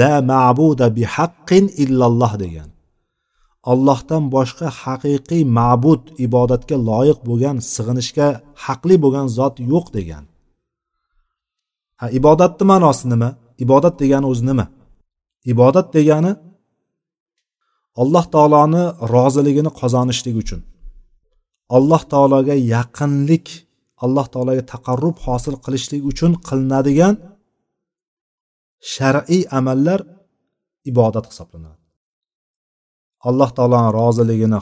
la 0.00 0.14
ma'buda 0.32 0.86
bi 0.96 1.04
haqqin 1.16 1.64
illalloh 1.84 2.32
degan. 2.42 2.68
Ollohdan 3.72 4.24
boshqa 4.34 4.68
haqiqiy 4.82 5.42
ma'bud 5.58 6.02
ibodatga 6.26 6.76
loyiq 6.88 7.18
bo'lgan 7.28 7.56
sig'inishga 7.74 8.28
haqli 8.64 8.96
bo'lgan 9.04 9.26
zot 9.38 9.54
yo'q 9.72 9.86
degan. 9.96 10.24
Ha 12.00 12.06
ibodatni 12.18 12.64
ma'nosi 12.72 13.04
nima? 13.12 13.30
Ibodat 13.64 13.94
degani 14.02 14.26
o'zi 14.32 14.44
nima? 14.50 14.66
Ibodat 15.52 15.88
degani 15.96 16.32
alloh 18.02 18.24
taoloni 18.34 18.84
roziligini 19.14 19.70
qozonishlik 19.80 20.36
uchun. 20.42 20.60
Alloh 21.76 22.02
taologa 22.12 22.54
yaqinlik 22.74 23.46
alloh 24.04 24.26
taologa 24.32 24.62
taqarrub 24.72 25.16
hosil 25.26 25.54
qilishlik 25.64 26.02
uchun 26.10 26.32
qilinadigan 26.48 27.14
shar'iy 28.94 29.42
amallar 29.58 30.00
ibodat 30.90 31.24
hisoblanadi. 31.30 31.82
Alloh 33.28 33.50
taoloni 33.56 33.90
roziligini 34.00 34.58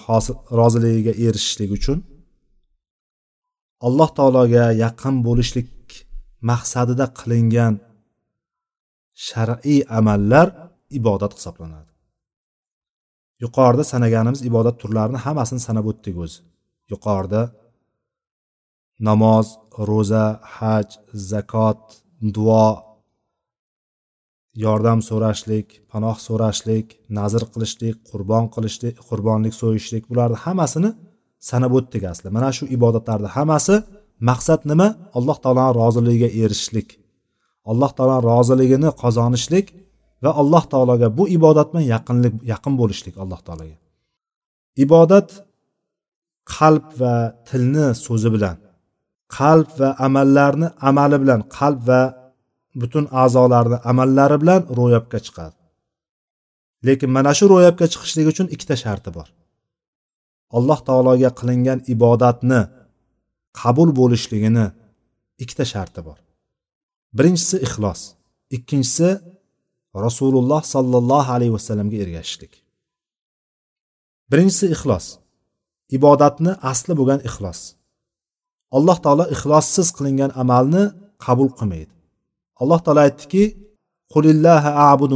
roziligiga 0.61 1.13
erishishlik 1.27 1.71
uchun 1.79 1.99
alloh 3.87 4.11
taologa 4.19 4.65
yaqin 4.85 5.15
bo'lishlik 5.27 5.71
maqsadida 6.51 7.07
qilingan 7.19 7.75
shar'iy 9.29 9.81
amallar 9.99 10.49
ibodat 10.99 11.33
hisoblanadi. 11.39 11.96
Yuqorida 13.43 13.85
sanaganimiz 13.93 14.41
ibodat 14.51 14.77
turlarini 14.83 15.19
hammasini 15.27 15.61
sanab 15.69 15.87
o'tdik 15.93 16.17
o'zi. 16.25 16.39
Yuqorida 16.93 17.43
namoz 19.09 19.47
ro'za 19.89 20.25
haj 20.57 20.89
zakot 21.31 21.81
duo 22.37 22.69
yordam 24.65 25.01
so'rashlik 25.09 25.69
panoh 25.93 26.17
so'rashlik 26.27 26.87
nazr 27.19 27.43
qilishlik 27.53 27.97
qurbon 28.11 28.45
qilishlik 28.55 28.97
qurbonlik 29.09 29.55
so'yishlik 29.63 30.05
bularni 30.11 30.39
hammasini 30.45 30.91
sanab 31.51 31.73
o'tdik 31.79 32.03
asli 32.13 32.29
mana 32.37 32.51
shu 32.57 32.65
ibodatlarni 32.77 33.29
hammasi 33.37 33.77
maqsad 34.29 34.61
nima? 34.71 34.89
Alloh 35.19 35.37
taoloni 35.45 35.73
roziligiga 35.81 36.29
erishishlik. 36.43 36.89
Alloh 37.71 37.91
taoloni 37.97 38.23
roziligini 38.31 38.91
qozonishlik 39.03 39.67
va 40.27 40.33
alloh 40.41 40.65
taologa 40.73 41.09
bu 41.19 41.25
ibodat 41.37 41.69
bilan 41.73 41.87
yaqinlik 41.95 42.35
yaqin 42.53 42.75
bo'lishlik 42.81 43.15
alloh 43.23 43.41
taologa. 43.47 43.77
Ibodat 44.85 45.29
qalb 46.57 46.87
va 47.01 47.15
tilni 47.49 47.87
so'zi 48.07 48.29
bilan 48.35 48.57
qalb 49.39 49.69
va 49.81 49.89
amallarni 50.07 50.69
amali 50.89 51.17
bilan 51.23 51.41
qalb 51.57 51.81
va 51.89 52.01
butun 52.81 53.05
a'zolarni 53.23 53.77
amallari 53.91 54.37
bilan 54.43 54.63
ro'yobga 54.79 55.19
chiqadi 55.27 55.57
lekin 56.87 57.11
mana 57.17 57.33
shu 57.39 57.45
ro'yobga 57.55 57.87
chiqishlik 57.93 58.27
uchun 58.33 58.47
ikkita 58.55 58.77
sharti 58.85 59.11
bor. 59.17 59.29
Alloh 60.57 60.79
taologa 60.89 61.31
qilingan 61.39 61.79
ibodatni 61.95 62.61
qabul 63.61 63.91
bo'lishligini 64.01 64.67
ikkita 65.43 65.65
sharti 65.73 66.01
bor. 66.07 66.19
Birinchisi 67.17 67.57
ixlos 67.67 68.01
ikkinchisi 68.57 69.09
rasululloh 70.07 70.63
sollallohu 70.75 71.31
alayhi 71.37 71.53
vasallamga 71.59 71.97
ergashishlik. 72.05 72.53
Birinchisi 74.31 74.67
ixlos. 74.75 75.07
Ibodatni 75.97 76.53
asli 76.71 76.93
bo'lgan 76.99 77.21
ixlos. 77.29 77.61
Alloh 78.77 78.97
taolo 79.05 79.25
ixlossiz 79.35 79.89
qilingan 79.97 80.31
amalni 80.43 80.85
qabul 81.25 81.51
qilmaydi. 81.59 81.93
Alloh 82.63 82.81
taolo 82.85 83.01
aytdiki 83.07 83.45
abudu 84.91 85.15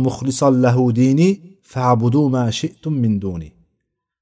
lahu 0.65 0.85
dini 1.01 1.29
fa'budu 1.73 2.23
ma 2.35 2.45
shi'tum 2.61 2.95
min 3.03 3.13
duni. 3.25 3.51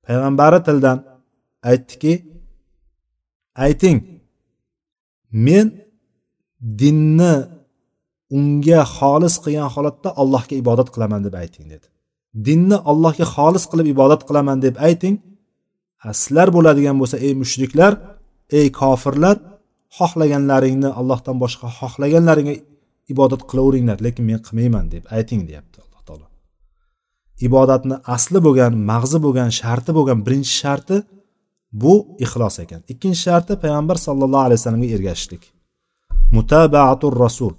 Payg'ambari 0.05 0.59
tildan 0.67 0.99
aytdiki 1.71 2.13
ayting 3.65 3.99
men 5.47 5.67
dinni 6.81 7.33
unga 8.37 8.81
xolis 8.97 9.35
qilgan 9.45 9.69
holatda 9.75 10.09
allohga 10.23 10.55
ibodat 10.63 10.89
qilaman 10.95 11.21
deb 11.27 11.35
ayting 11.43 11.67
dedi. 11.73 11.87
Dinni 12.47 12.77
allohga 12.91 13.27
xolis 13.35 13.65
qilib 13.71 13.87
ibodat 13.95 14.23
qilaman 14.29 14.59
deb 14.67 14.75
ayting 14.89 15.17
sizlar 16.21 16.49
bo'ladigan 16.57 16.97
bo'lsa 17.01 17.17
ey 17.27 17.33
mushriklar 17.43 17.93
ey 18.59 18.67
kofirlar 18.81 19.37
xohlaganlaringni 19.99 20.91
allohdan 21.01 21.37
boshqa 21.43 21.67
xohlaganlaringga 21.79 22.55
ibodat 23.13 23.43
qilaveringlar 23.51 23.99
lekin 24.07 24.25
men 24.31 24.41
qilmayman 24.47 24.87
deb 24.95 25.05
ayting 25.17 25.41
deyapti 25.49 25.79
alloh 25.85 26.03
taolo. 26.09 26.27
Ibodatni 27.47 27.97
asli 28.17 28.39
bo'lgan 28.47 28.73
mag'zi 28.91 29.19
bo'lgan 29.27 29.51
sharti 29.61 29.91
bo'lgan 29.99 30.19
birinchi 30.27 30.53
sharti 30.63 30.97
bu 31.83 31.95
ixlos 32.25 32.57
ekan. 32.65 32.81
Ikkinchi 32.93 33.21
sharti 33.27 33.53
payg'ambar 33.63 33.97
sallallohu 34.07 34.45
alayhi 34.47 34.61
vasallamga 34.61 34.89
ergashishlik. 34.97 35.43
Mutabaatur 36.37 37.15
rasul. 37.25 37.55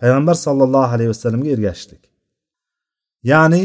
Payg'ambar 0.00 0.36
sollallohu 0.46 0.90
alayhi 0.94 1.10
vasallamga 1.14 1.50
ergashishlik. 1.56 2.02
Ya'ni 3.30 3.62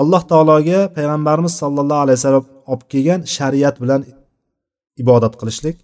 alloh 0.00 0.22
taologa 0.30 0.80
payg'ambarimiz 0.96 1.54
sollallohu 1.62 2.00
alayhi 2.04 2.18
vasallam 2.20 2.46
olib 2.72 2.82
kelgan 2.92 3.20
shariat 3.36 3.76
bilan 3.82 4.00
ibodat 5.02 5.34
qilishlik. 5.40 5.76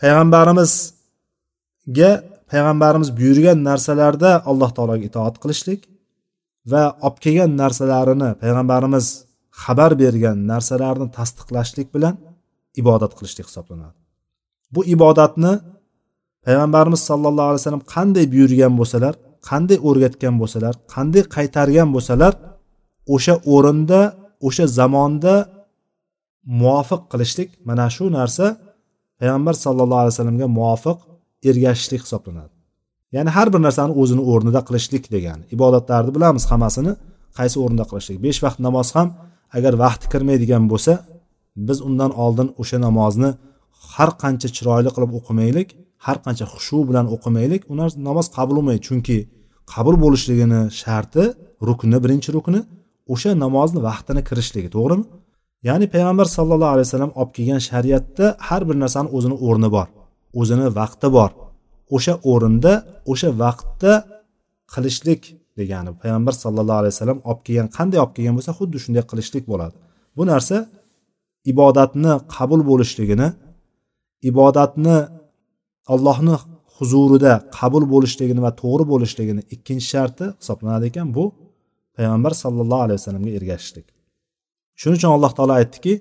Payg'ambarimizga 0.00 2.10
payg'ambarimiz 2.50 3.08
buyurgan 3.18 3.58
narsalarda 3.68 4.30
alloh 4.50 4.70
taologa 4.76 5.04
itoat 5.10 5.36
qilishlik 5.42 5.80
va 6.72 6.82
olib 7.06 7.16
kelgan 7.24 7.50
narsalarini 7.62 8.30
payg'ambarimiz 8.42 9.06
xabar 9.62 9.92
bergan 10.02 10.36
narsalarni 10.52 11.06
tasdiqlashlik 11.18 11.88
bilan 11.94 12.14
ibodat 12.80 13.12
qilishlik 13.18 13.46
hisoblanadi. 13.50 13.96
Bu 14.74 14.80
ibodatni 14.94 15.52
payg'ambarimiz 16.46 17.00
sollallohu 17.10 17.48
alayhi 17.50 17.60
vasallam 17.62 17.84
qanday 17.94 18.24
buyurgan 18.34 18.72
bo'lsalar 18.80 19.14
qanday 19.50 19.78
o'rgatgan 19.88 20.34
bo'lsalar 20.40 20.74
qanday 20.94 21.22
qaytargan 21.36 21.88
bo'lsalar 21.94 22.32
o'sha 23.14 23.34
o'rinda 23.54 24.00
o'sha 24.46 24.64
zamonda 24.78 25.34
muvofiq 26.60 27.02
qilishlik 27.12 27.48
mana 27.68 27.86
shu 27.96 28.04
narsa 28.18 28.44
payg'ambar 29.20 29.54
sallallohu 29.64 30.00
alayhi 30.02 30.14
vasallamga 30.14 30.46
muvofiq 30.58 30.98
ergashishlik 31.48 32.00
hisoblanadi. 32.06 32.52
Ya'ni 33.16 33.30
har 33.36 33.48
bir 33.52 33.60
narsani 33.66 33.92
o'zini 34.00 34.22
o'rnida 34.30 34.60
qilishlik 34.68 35.04
degani. 35.14 35.42
Ibodatlarni 35.56 36.10
bilamiz 36.16 36.44
hammasini 36.50 36.92
qaysi 37.38 37.56
o'rinda 37.62 37.84
qilishlik. 37.90 38.18
Besh 38.26 38.40
vaqt 38.44 38.58
namoz 38.66 38.88
ham 38.96 39.08
agar 39.56 39.72
vaqti 39.84 40.06
kirmaydigan 40.12 40.64
bo'lsa 40.72 40.92
biz 41.68 41.78
undan 41.88 42.10
oldin 42.24 42.48
o'sha 42.60 42.78
namozni 42.86 43.30
har 43.94 44.10
qancha 44.22 44.48
chiroyli 44.56 44.90
qilib 44.94 45.12
o'qimaylik. 45.18 45.68
Har 46.06 46.16
qancha 46.24 46.46
xushu 46.52 46.78
bilan 46.88 47.06
o'qimaylik 47.14 47.62
u 47.70 47.74
namoz 48.08 48.26
qabul 48.36 48.54
bo'lmaydi 48.58 48.82
chunki 48.88 49.18
qabul 49.72 49.96
bo'lishligini 50.04 50.60
sharti 50.80 51.22
rukni 51.68 51.98
birinchi 52.04 52.30
rukni 52.36 52.60
o'sha 53.12 53.30
namozni 53.44 53.80
vaqtini 53.88 54.22
kirishligi 54.28 54.70
to'g'rimi? 54.76 55.04
Ya'ni 55.68 55.86
payg'ambar 55.94 56.26
sallallohu 56.36 56.72
alayhi 56.74 56.86
vasallam 56.88 57.12
olib 57.20 57.32
kelgan 57.36 57.60
shariatda 57.68 58.26
har 58.48 58.62
bir 58.68 58.76
narsani 58.82 59.08
o'zini 59.16 59.36
o'rni 59.46 59.68
bor 59.76 59.88
o'zini 60.40 60.66
vaqti 60.78 61.08
bor. 61.16 61.30
O'sha 61.96 62.14
o'rinda 62.32 62.72
o'sha 63.12 63.28
vaqtda 63.42 63.92
qilishlik 64.72 65.22
degani 65.58 65.90
payg'ambar 66.02 66.34
sallallohu 66.42 66.78
alayhi 66.82 66.94
vasallam 66.94 67.20
olib 67.28 67.42
kelgan 67.46 67.68
qanday 67.76 67.98
olib 68.04 68.14
kelgan 68.16 68.34
bo'lsa 68.38 68.52
xuddi 68.58 68.76
shunday 68.84 69.04
qilishlik 69.10 69.44
bo'ladi. 69.52 69.76
Bu 70.16 70.22
narsa 70.32 70.56
ibodatni 71.52 72.12
qabul 72.34 72.60
bo'lishligini 72.70 73.28
ibodatni 74.30 74.96
allohni 75.93 76.35
huzurida 76.77 77.33
qabul 77.57 77.83
bo'lishligini 77.93 78.41
va 78.45 78.51
to'g'ri 78.61 78.83
bo'lishligini 78.91 79.41
ikkinchi 79.55 79.87
sharti 79.93 80.25
hisoblanadi 80.41 80.85
ekan 80.91 81.07
bu 81.17 81.23
payg'ambar 81.97 82.31
sallallohu 82.43 82.81
alayhi 82.85 82.99
vasallamga 82.99 83.31
ergashishlik 83.39 83.87
shuning 84.79 84.97
uchun 84.99 85.11
alloh 85.17 85.31
taolo 85.37 85.53
aytdiki 85.61 85.93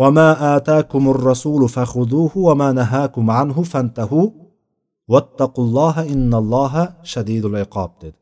وما 0.00 0.56
آتاكم 0.56 1.02
الرسول 1.14 1.62
فخذوه 1.68 2.32
وما 2.46 2.68
نهاكم 2.80 3.30
عنه 3.30 3.62
فانتهوا 3.62 4.28
واتقوا 5.12 5.64
الله 5.64 5.94
إن 6.14 6.32
الله 6.42 6.74
شديد 7.12 7.44
العقاب 7.50 7.90
dedi 8.02 8.18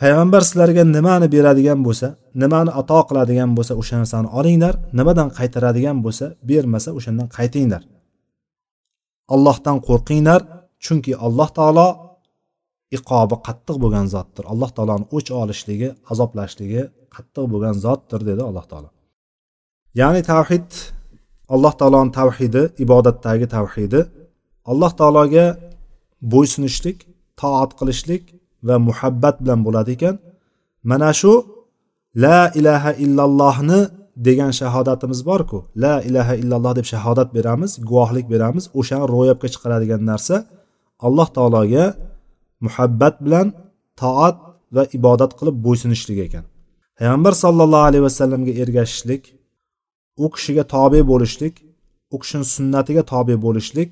payg'ambar 0.00 0.42
sizlarga 0.48 0.82
nimani 0.96 1.26
beradigan 1.34 1.80
bo'lsa 1.86 2.08
nimani 2.42 2.70
ato 2.80 3.00
qiladigan 3.08 3.50
bo'lsa 3.56 3.72
o'sha 3.80 3.94
narsani 4.00 4.28
olinglar 4.38 4.74
nimadan 4.98 5.28
qaytaradigan 5.38 5.96
bo'lsa 6.04 6.26
bermasa 6.50 6.90
o'shandan 6.98 7.28
qaytinglar 7.36 7.82
Allohdan 9.33 9.77
qo'rqinglar 9.87 10.41
chunki 10.85 11.13
alloh 11.25 11.49
taolo 11.57 11.87
iqobi 12.97 13.35
qattiq 13.47 13.77
bo'lgan 13.83 14.07
zotdir. 14.13 14.43
Alloh 14.53 14.69
taoloni 14.75 15.05
o'ch 15.15 15.29
olishligi 15.41 15.89
azoblashligi 16.11 16.83
qattiq 17.15 17.45
bo'lgan 17.53 17.75
zotdir 17.85 18.21
dedi 18.29 18.41
alloh 18.49 18.65
taolo. 18.71 18.89
Ya'ni 19.99 20.21
tavhid 20.31 20.69
alloh 21.53 21.73
taoloni 21.79 22.11
tavhidi 22.19 22.63
ibodatdagi 22.83 23.47
tavhidi 23.55 24.01
alloh 24.71 24.91
taologa 24.99 25.45
bo'ysunishlik 26.33 26.97
toat 27.41 27.71
qilishlik 27.79 28.23
va 28.67 28.75
muhabbat 28.87 29.35
bilan 29.41 29.59
bo'ladi 29.65 29.91
ekan. 29.97 30.15
Mana 30.89 31.11
shu 31.19 31.33
la 32.23 32.39
ilaha 32.59 32.91
illallohni 33.05 33.81
degan 34.27 34.51
shahodatimiz 34.51 35.25
borku. 35.25 35.65
La 35.75 36.01
ilaha 36.01 36.33
illalloh 36.41 36.75
deb 36.79 36.85
shahodat 36.93 37.29
beramiz 37.37 37.71
guvohlik 37.89 38.25
beramiz 38.33 38.63
o'shani 38.79 39.05
ro'yobga 39.13 39.47
chiqaradigan 39.53 40.01
narsa 40.11 40.35
alloh 41.07 41.27
taologa 41.35 41.85
muhabbat 42.65 43.15
bilan 43.25 43.47
toat 44.01 44.37
va 44.75 44.83
ibodat 44.97 45.31
qilib 45.39 45.55
bo'ysunishlik 45.65 46.19
ekan. 46.27 46.43
Payg'ambar 46.99 47.33
sollallohu 47.43 47.85
alayhi 47.89 48.03
vasallamga 48.09 48.53
ergashishlik 48.63 49.23
u 50.23 50.25
kishiga 50.35 50.63
tobe 50.75 51.01
bo'lishlik 51.11 51.55
u 52.13 52.15
kishini 52.21 52.45
sunnatiga 52.55 53.03
tobe 53.13 53.35
bo'lishlik 53.45 53.89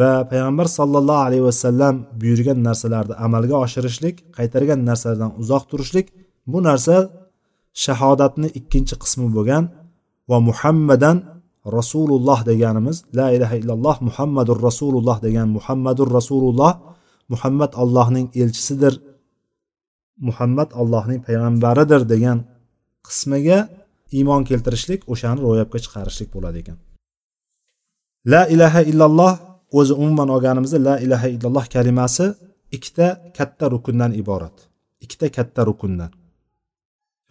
va 0.00 0.12
payg'ambar 0.30 0.66
sollallohu 0.78 1.22
alayhi 1.28 1.44
vasallam 1.50 1.94
buyurgan 2.20 2.58
narsalarni 2.68 3.14
amalga 3.26 3.56
oshirishlik 3.64 4.16
qaytargan 4.38 4.80
narsalardan 4.88 5.32
uzoq 5.42 5.62
turishlik 5.70 6.06
bu 6.52 6.58
narsa 6.68 6.94
shahodatni 7.82 8.48
ikkinchi 8.58 8.94
qismi 9.02 9.26
bo'lgan 9.36 9.64
va 10.30 10.38
muhammadan 10.48 11.16
rasululloh 11.78 12.38
deganimiz 12.50 12.96
la 13.18 13.26
ilaha 13.36 13.54
illalloh 13.60 13.96
muhammadur 14.08 14.58
rasululloh 14.68 15.16
degan 15.26 15.48
muhammadur 15.56 16.08
rasululloh 16.18 16.72
muhammad 17.32 17.70
allohning 17.82 18.26
elchisidir 18.42 18.94
muhammad 20.28 20.68
allohning 20.80 21.20
payg'ambaridir 21.26 22.02
degan 22.12 22.38
qismiga 23.06 23.58
iymon 24.16 24.42
keltirishlik 24.48 25.00
o'shani 25.12 25.40
ro'yobga 25.46 25.78
chiqarishlik 25.84 26.28
bo'ladi 26.34 26.58
ekan. 26.62 26.78
La 28.32 28.42
ilaha 28.54 28.80
illalloh 28.90 29.32
o'zi 29.78 29.92
umuman 30.02 30.28
olganimizda 30.34 30.78
la 30.88 30.94
ilaha 31.06 31.28
illalloh 31.34 31.64
kalimasi 31.74 32.26
ikkita 32.76 33.06
katta 33.38 33.64
rukundan 33.74 34.12
iborat. 34.22 34.56
Ikkita 35.04 35.26
katta 35.36 35.60
rukundan. 35.70 36.10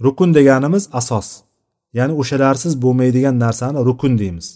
Rukun 0.03 0.29
deganimiz 0.37 0.83
asos. 0.99 1.27
Ya'ni 1.97 2.13
o'shalarsiz 2.21 2.73
bo'lmaydigan 2.83 3.35
narsani 3.45 3.79
rukun 3.89 4.13
deymiz. 4.21 4.47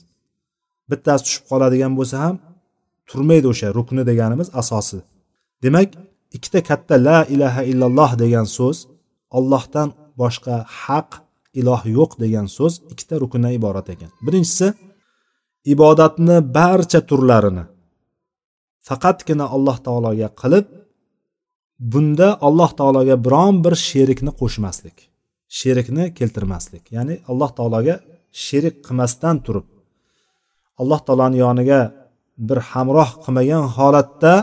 Bittasi 0.90 1.22
tushib 1.26 1.44
qoladigan 1.52 1.94
bo'lsa 2.00 2.16
ham 2.26 2.36
turmaydi 3.10 3.48
o'sha 3.54 3.68
rukni 3.78 4.04
deganimiz 4.10 4.48
asosi. 4.62 5.00
Demak 5.64 5.90
ikkita 6.36 6.60
katta 6.70 6.96
la 7.08 7.20
ilaha 7.36 7.62
illalloh 7.72 8.12
degan 8.24 8.46
so'z 8.58 8.78
ollohdan 9.38 9.90
boshqa 10.22 10.56
haq 10.84 11.10
iloh 11.60 11.82
yo'q 11.98 12.12
degan 12.24 12.48
so'z 12.58 12.74
ikkita 12.92 13.16
rukundan 13.24 13.52
iborat 13.60 13.88
ekan. 13.94 14.12
Birinchisi 14.26 14.68
ibodatni 15.74 16.38
barcha 16.58 17.00
turlarini 17.10 17.64
faqatgina 18.88 19.46
alloh 19.56 19.78
taologa 19.86 20.30
qilib 20.42 20.66
bunda 21.92 22.30
alloh 22.48 22.72
taologa 22.80 23.16
biron 23.26 23.56
bir 23.66 23.76
sherikni 23.88 24.32
qo'shmaslik. 24.42 24.98
Sherikni 25.60 26.06
keltirmaslik. 26.18 26.84
Ya'ni 26.96 27.16
alloh 27.32 27.52
taologa 27.58 27.96
sherik 28.46 28.76
qilmasdan 28.86 29.36
turib 29.46 29.68
alloh 30.82 31.00
taoloni 31.08 31.38
yoniga 31.46 31.80
bir 32.48 32.60
hamroh 32.72 33.10
qilmagan 33.24 33.64
holatda 33.78 34.34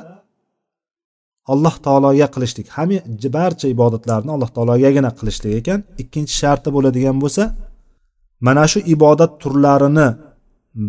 alloh 1.53 1.75
taologa 1.87 2.27
qilishlik. 2.35 2.67
Ham 2.77 2.91
barcha 3.37 3.67
ibodatlarni 3.75 4.31
alloh 4.37 4.51
taologagina 4.57 5.11
qilishlik 5.19 5.53
ekan. 5.61 5.79
Ikkinchi 6.03 6.35
sharti 6.41 6.69
bo'ladigan 6.77 7.17
bo'lsa 7.23 7.43
mana 8.47 8.65
shu 8.73 8.79
ibodat 8.95 9.33
turlarini 9.43 10.09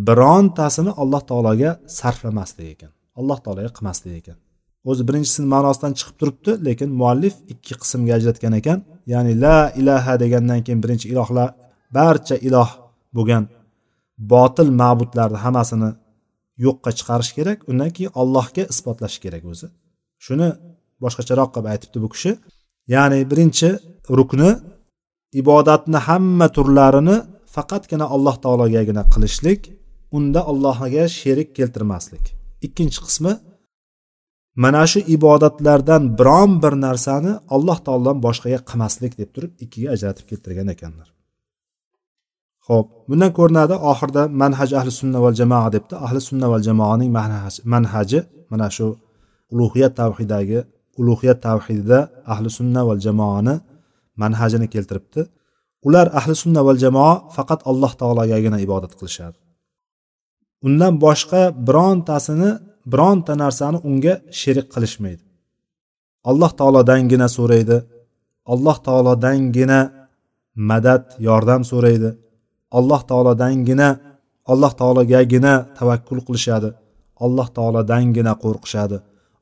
birontasini 0.08 0.92
alloh 1.02 1.22
taologa 1.30 1.70
sarflamaslik 2.00 2.68
ekan. 2.74 2.92
Alloh 3.20 3.38
taologa 3.46 3.70
qilmaslik 3.78 4.14
ekan. 4.22 4.38
O'zi 4.90 5.02
birinchisini 5.08 5.48
ma'nosidan 5.56 5.92
chiqib 6.00 6.16
turibdi 6.20 6.52
lekin 6.68 6.90
muallif 7.00 7.36
ikki 7.54 7.74
qismga 7.82 8.12
ajratgan 8.18 8.54
ekan. 8.62 8.80
Ya'ni 9.12 9.34
la 9.44 9.58
ilaha 9.80 10.14
degandan 10.24 10.60
keyin 10.66 10.80
birinchi 10.84 11.08
ilohlar 11.14 11.50
barcha 11.98 12.36
iloh 12.48 12.70
bo'lgan 13.18 13.44
botil 14.32 14.70
ma'budlarni 14.82 15.40
hammasini 15.46 15.90
yo'qqa 16.66 16.90
chiqarish 16.98 17.32
kerak 17.38 17.60
undan 17.72 17.90
keyin 17.96 18.12
allohga 18.22 18.64
isbotlash 18.74 19.18
kerak 19.24 19.44
o'zi. 19.52 19.68
Shuni 20.26 20.50
boshqacharoq 21.04 21.50
qilib 21.54 21.68
aytibdi 21.74 21.98
bu 22.04 22.10
kishi. 22.14 22.32
Ya'ni 22.94 23.20
birinchi 23.32 23.70
rukni 24.18 24.50
ibodatni 25.42 26.00
hamma 26.08 26.48
turlarini 26.56 27.18
faqatgina 27.56 28.06
alloh 28.16 28.36
taologagina 28.44 29.04
qilishlik 29.14 29.62
unda 30.18 30.42
allohga 30.52 31.04
sherik 31.20 31.50
keltirmaslik. 31.58 32.26
Ikkinchi 32.66 33.00
qismi 33.06 33.34
mana 34.64 34.84
shu 34.92 35.00
ibodatlardan 35.16 36.04
biron 36.20 36.52
bir 36.64 36.74
narsani 36.86 37.32
alloh 37.56 37.78
taolodan 37.86 38.18
boshqaga 38.26 38.60
qilmaslik 38.70 39.14
deb 39.22 39.30
turib 39.36 39.52
ikkiga 39.64 39.90
ajratib 39.96 40.26
keltirgan 40.32 40.68
ekanlar. 40.76 41.08
Ho'p 42.68 42.88
bundan 43.10 43.32
ko'rinadi 43.38 43.76
oxirida 43.92 44.24
manhaj 44.42 44.70
ahli 44.80 44.92
sunna 45.00 45.20
val 45.26 45.36
jamoa 45.42 45.68
debdi. 45.76 45.94
Ahli 46.06 46.20
sunna 46.30 46.48
val 46.54 46.64
jamoaning 46.68 47.12
manhaji 47.74 48.20
mana 48.52 48.68
shu 48.78 48.88
ulug'iyat 49.54 49.94
tavhidagi 50.02 50.60
ulug'iyat 51.00 51.40
tavhidida 51.48 52.00
ahli 52.34 52.50
sunna 52.58 52.82
val 52.88 53.00
jamoani 53.06 53.56
manhajini 54.22 54.68
keltiribdi. 54.74 55.22
Ular 55.88 56.08
ahli 56.20 56.34
sunna 56.44 56.62
val 56.68 56.80
jamoa 56.86 57.14
faqat 57.36 57.60
alloh 57.72 57.92
taologagina 58.02 58.58
ibodat 58.66 58.94
qilishadi. 59.00 59.38
Undan 60.68 60.94
boshqa 61.06 61.42
birontasini 61.68 62.52
bironta 62.92 63.34
narsani 63.44 63.78
unga 63.90 64.14
sherik 64.40 64.68
qilishmaydi. 64.74 65.24
Alloh 66.30 66.52
taolodangina 66.60 67.28
so'raydi. 67.38 67.78
Alloh 68.54 68.78
taolodangina 68.88 69.80
madad 70.70 71.04
yordam 71.28 71.62
so'raydi. 71.72 72.10
Alloh 72.78 73.02
taolodangina 73.10 73.88
alloh 74.52 74.72
taologagina 74.82 75.54
tavakkul 75.78 76.20
qilishadi. 76.28 76.70
Alloh 77.26 77.48
taolodangina 77.58 78.32
qo'rqishadi. 78.44 78.98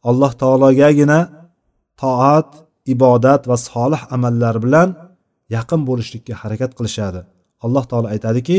Alloh 0.09 0.31
taologagina 0.41 1.17
toat 2.01 2.49
ibodat 2.93 3.41
va 3.49 3.57
solih 3.69 4.01
amallar 4.15 4.55
bilan 4.65 4.89
yaqin 5.55 5.81
bo'lishlikka 5.89 6.33
harakat 6.41 6.71
qilishadi. 6.77 7.21
Alloh 7.65 7.83
taolo 7.91 8.07
aytadiki 8.15 8.57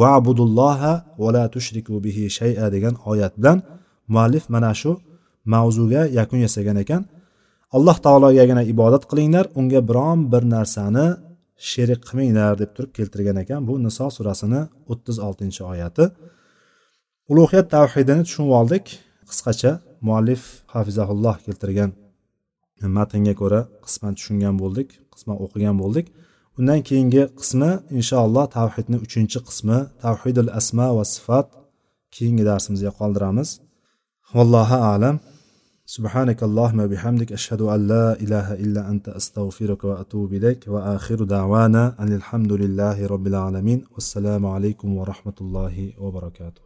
vabudulloha 0.00 0.92
va 1.22 1.28
la 1.36 1.44
tushriku 1.54 1.94
bihi 2.04 2.24
shay'a 2.38 2.66
degan 2.74 2.94
oyat 3.10 3.32
bilan 3.38 3.58
muallif 4.12 4.44
mana 4.54 4.72
shu 4.80 4.92
mavzuga 5.52 6.02
yakun 6.18 6.38
yasagan 6.46 6.76
ekan. 6.84 7.02
Alloh 7.76 7.96
taologagina 8.06 8.62
ibodat 8.72 9.04
qilinglar 9.10 9.46
unga 9.58 9.80
biron 9.88 10.18
bir 10.32 10.42
narsani 10.54 11.06
sherik 11.70 12.00
qilmanglar 12.08 12.52
deb 12.62 12.70
turib 12.76 12.92
keltirgan 12.98 13.36
ekan 13.44 13.60
bu 13.68 13.74
niso 13.86 14.06
surasini 14.16 14.60
o'ttiz 14.92 15.16
oltinchi 15.26 15.62
oyati. 15.72 16.04
Ulug'iyat 17.30 17.66
tavhidini 17.76 18.22
tushunib 18.26 18.52
oldik. 18.60 18.84
Qisqacha 19.30 19.72
muallif 20.06 20.42
hafizahulloh 20.74 21.36
keltirgan 21.46 21.90
matnga 22.98 23.34
ko'ra 23.40 23.60
qisman 23.84 24.12
tushungan 24.18 24.54
bo'ldik 24.62 24.88
qisman 25.14 25.36
o'qigan 25.44 25.76
bo'ldik. 25.82 26.06
Undan 26.58 26.80
keyingi 26.88 27.22
qismi 27.40 27.70
inshaalloh 27.98 28.46
tavhidni 28.56 28.98
uchinchi 29.06 29.38
qismi 29.48 29.78
tavhidul 30.04 30.50
asma 30.60 30.86
va 30.96 31.04
sifat 31.14 31.46
keyingi 32.16 32.44
darsimizga 32.50 32.92
qoldiramiz. 33.00 33.48
Vallohu 34.34 34.74
alam 34.94 35.18
سبحانك 35.86 36.42
اللهم 36.42 36.80
وبحمدك 36.80 37.32
أشهد 37.32 37.60
أن 37.62 37.86
لا 37.86 38.20
إله 38.20 38.54
إلا 38.54 38.90
أنت 38.90 39.08
أستغفرك 39.08 39.84
وأتوب 39.84 40.32
إليك. 40.32 40.64
وآخر 40.68 41.24
دعوانا 41.24 41.94
أن 42.00 42.12
الحمد 42.12 42.52
لله 42.52 43.06
رب 43.06 43.26
العالمين. 43.26 43.84
والسلام 43.94 44.46
عليكم 44.46 44.96
ورحمة 44.96 45.34
الله 45.40 45.92
وبركاته. 45.98 46.62